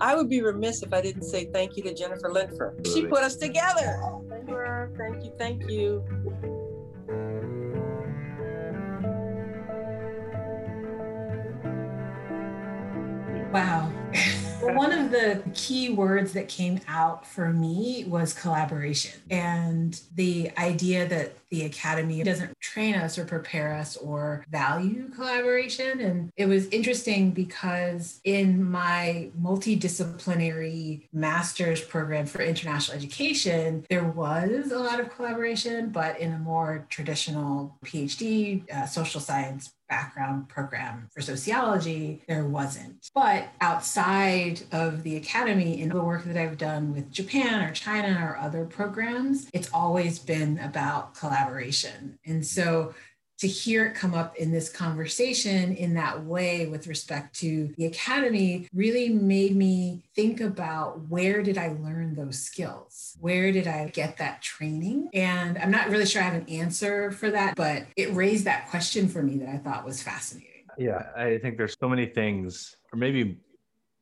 [0.00, 2.86] I would be remiss if I didn't say thank you to Jennifer Lintfer.
[2.92, 3.98] She put us together.
[4.28, 6.04] Thank you, thank you, thank you.
[13.52, 13.97] Wow.
[14.74, 21.06] One of the key words that came out for me was collaboration and the idea
[21.08, 26.00] that the academy doesn't train us or prepare us or value collaboration.
[26.00, 34.70] And it was interesting because in my multidisciplinary master's program for international education, there was
[34.72, 41.08] a lot of collaboration, but in a more traditional PhD, uh, social science background program
[41.10, 43.10] for sociology, there wasn't.
[43.14, 48.18] But outside of the academy, in the work that I've done with Japan or China
[48.24, 52.18] or other programs, it's always been about collaboration.
[52.26, 52.94] And so
[53.38, 57.86] to hear it come up in this conversation in that way with respect to the
[57.86, 63.16] academy really made me think about where did I learn those skills?
[63.20, 65.08] Where did I get that training?
[65.14, 68.68] And I'm not really sure I have an answer for that, but it raised that
[68.70, 70.64] question for me that I thought was fascinating.
[70.76, 73.38] Yeah, I think there's so many things, or maybe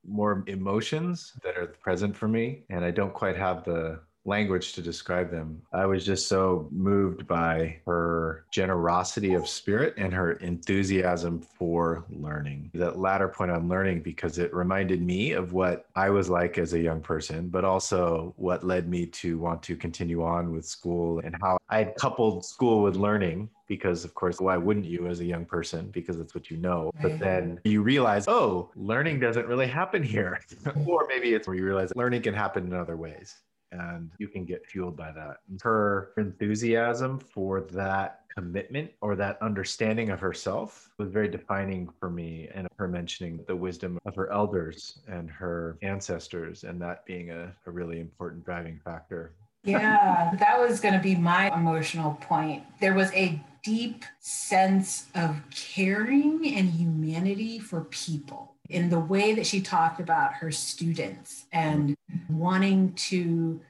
[0.06, 4.82] more emotions that are present for me, and I don't quite have the language to
[4.82, 5.62] describe them.
[5.72, 12.70] I was just so moved by her generosity of spirit and her enthusiasm for learning.
[12.74, 16.74] That latter point on learning, because it reminded me of what I was like as
[16.74, 21.20] a young person, but also what led me to want to continue on with school
[21.20, 25.20] and how I had coupled school with learning because of course why wouldn't you as
[25.20, 25.88] a young person?
[25.88, 26.92] Because it's what you know.
[27.02, 30.40] But then you realize oh learning doesn't really happen here.
[30.86, 33.34] Or maybe it's where you realize learning can happen in other ways
[33.72, 35.38] and you can get fueled by that.
[35.62, 42.48] Her enthusiasm for that commitment or that understanding of herself was very defining for me
[42.54, 47.52] and her mentioning the wisdom of her elders and her ancestors and that being a,
[47.66, 49.32] a really important driving factor.
[49.64, 52.62] Yeah that was going to be my emotional point.
[52.80, 59.46] There was a deep sense of caring and humanity for people in the way that
[59.46, 61.96] she talked about her students and
[62.28, 63.60] wanting to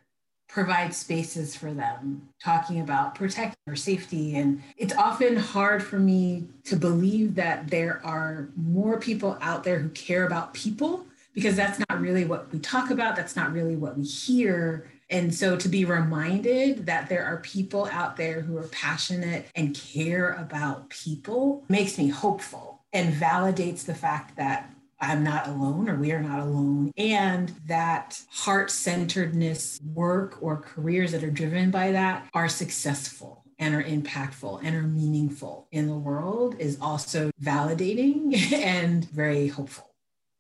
[0.48, 4.36] provide spaces for them, talking about protecting their safety.
[4.36, 9.78] And it's often hard for me to believe that there are more people out there
[9.78, 13.76] who care about people because that's not really what we talk about, that's not really
[13.76, 14.90] what we hear.
[15.10, 19.74] And so to be reminded that there are people out there who are passionate and
[19.74, 24.70] care about people makes me hopeful and validates the fact that
[25.00, 26.92] I'm not alone or we are not alone.
[26.96, 33.74] And that heart centeredness work or careers that are driven by that are successful and
[33.74, 39.94] are impactful and are meaningful in the world is also validating and very hopeful.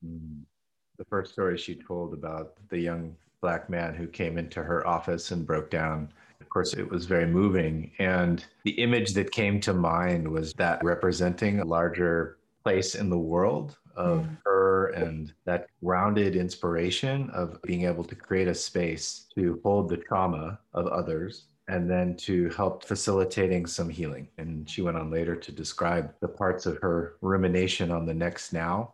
[0.04, 0.42] Mm-hmm.
[0.98, 5.30] The first story she told about the young black man who came into her office
[5.30, 6.08] and broke down
[6.40, 7.90] of course, it was very moving.
[7.98, 13.18] And the image that came to mind was that representing a larger place in the
[13.18, 14.36] world of Mm.
[14.44, 19.96] her and that grounded inspiration of being able to create a space to hold the
[19.96, 24.28] trauma of others and then to help facilitating some healing.
[24.38, 28.52] And she went on later to describe the parts of her rumination on the next
[28.52, 28.92] now.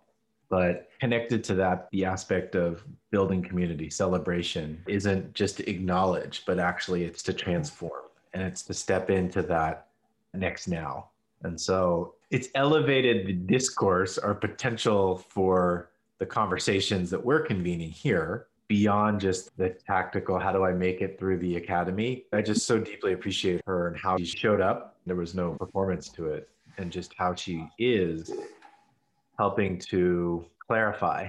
[0.48, 6.58] But connected to that, the aspect of building community celebration isn't just to acknowledge, but
[6.58, 8.02] actually it's to transform
[8.34, 9.88] and it's to step into that
[10.34, 11.08] next now.
[11.44, 18.46] And so it's elevated the discourse or potential for the conversations that we're convening here
[18.68, 22.24] beyond just the tactical how do I make it through the academy.
[22.32, 24.96] I just so deeply appreciate her and how she showed up.
[25.04, 28.32] There was no performance to it, and just how she is
[29.36, 31.28] helping to clarify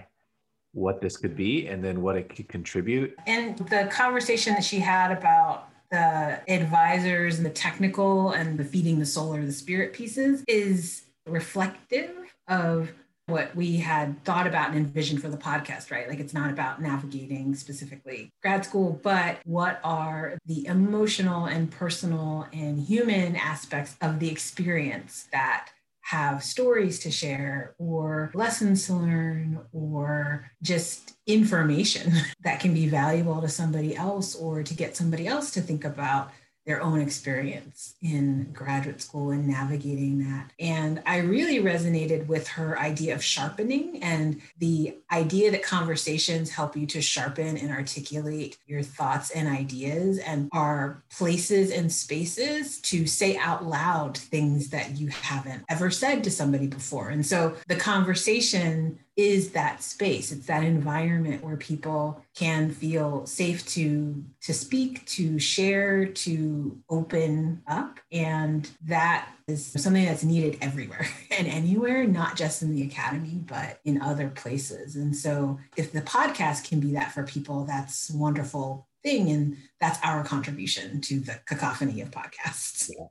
[0.74, 3.14] what this could be and then what it could contribute.
[3.28, 8.99] And the conversation that she had about the advisors and the technical and the feeding
[8.99, 12.11] the soul or the spirit pieces is reflective
[12.47, 12.91] of
[13.27, 16.09] what we had thought about and envisioned for the podcast, right?
[16.09, 22.47] Like it's not about navigating specifically grad school, but what are the emotional and personal
[22.51, 25.69] and human aspects of the experience that
[26.04, 32.12] have stories to share or lessons to learn or just information
[32.43, 36.32] that can be valuable to somebody else or to get somebody else to think about
[36.66, 40.51] their own experience in graduate school and navigating that.
[40.59, 46.76] And I really resonated with her idea of sharpening and the idea that conversations help
[46.78, 53.05] you to sharpen and articulate your thoughts and ideas and are places and spaces to
[53.07, 57.09] say out loud things that you haven't ever said to somebody before.
[57.09, 60.32] And so the conversation is that space.
[60.32, 67.61] It's that environment where people can feel safe to to speak to share to open
[67.68, 67.99] up.
[68.11, 73.80] And that is something that's needed everywhere and anywhere not just in the academy but
[73.86, 74.95] in other places.
[74.95, 79.30] And so if the podcast can be that for people that's a wonderful thing.
[79.30, 82.89] And that's our contribution to the cacophony of podcasts.
[82.89, 83.05] Yeah.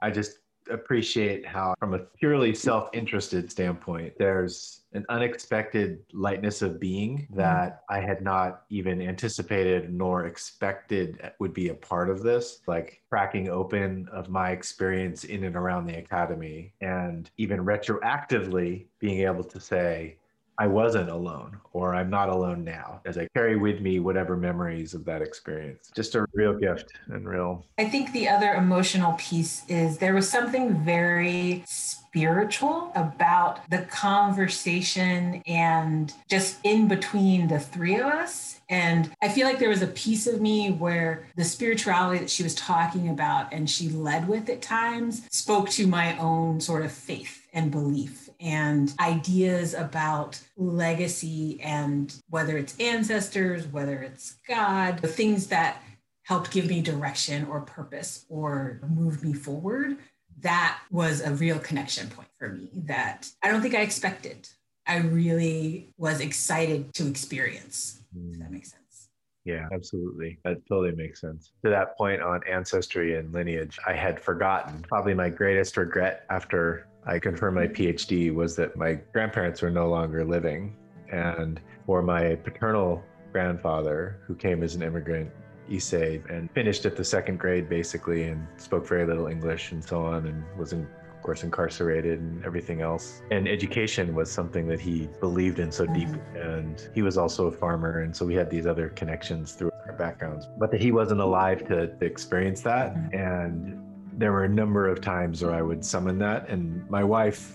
[0.00, 0.36] i just
[0.70, 7.36] appreciate how, from a purely self interested standpoint, there's an unexpected lightness of being mm-hmm.
[7.36, 12.60] that I had not even anticipated nor expected would be a part of this.
[12.66, 19.20] Like cracking open of my experience in and around the academy, and even retroactively being
[19.20, 20.16] able to say,
[20.58, 24.94] I wasn't alone, or I'm not alone now, as I carry with me whatever memories
[24.94, 25.90] of that experience.
[25.94, 27.66] Just a real gift and real.
[27.78, 35.42] I think the other emotional piece is there was something very spiritual about the conversation
[35.46, 38.60] and just in between the three of us.
[38.70, 42.42] And I feel like there was a piece of me where the spirituality that she
[42.42, 46.90] was talking about and she led with at times spoke to my own sort of
[46.90, 55.08] faith and belief and ideas about legacy and whether it's ancestors, whether it's God, the
[55.08, 55.82] things that
[56.24, 59.96] helped give me direction or purpose or move me forward.
[60.40, 64.48] That was a real connection point for me that I don't think I expected.
[64.86, 68.02] I really was excited to experience.
[68.16, 68.32] Mm.
[68.32, 69.08] If that makes sense.
[69.44, 70.38] Yeah, absolutely.
[70.44, 71.52] That totally makes sense.
[71.64, 74.82] To that point on ancestry and lineage, I had forgotten.
[74.88, 77.82] Probably my greatest regret after I confirmed my mm-hmm.
[77.82, 80.76] PhD was that my grandparents were no longer living.
[81.10, 85.30] And for my paternal grandfather, who came as an immigrant,
[85.70, 90.02] Issei, and finished at the second grade basically, and spoke very little English and so
[90.04, 93.22] on, and was in, of course incarcerated and everything else.
[93.30, 96.08] And education was something that he believed in so deep.
[96.08, 96.36] Mm-hmm.
[96.36, 99.92] And he was also a farmer, and so we had these other connections through our
[99.92, 100.48] backgrounds.
[100.58, 103.14] But that he wasn't alive to, to experience that, mm-hmm.
[103.14, 103.85] and
[104.16, 107.52] there were a number of times where I would summon that, and my wife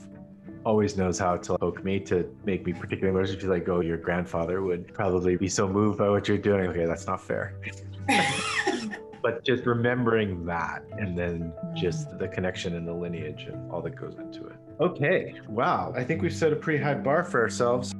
[0.64, 3.40] always knows how to poke me to make me particularly emotional.
[3.40, 6.86] She's like, "Oh, your grandfather would probably be so moved by what you're doing." Okay,
[6.86, 7.56] that's not fair.
[9.24, 13.96] but just remembering that, and then just the connection and the lineage and all that
[13.96, 14.56] goes into it.
[14.80, 15.94] Okay, wow.
[15.96, 17.94] I think we've set a pretty high bar for ourselves.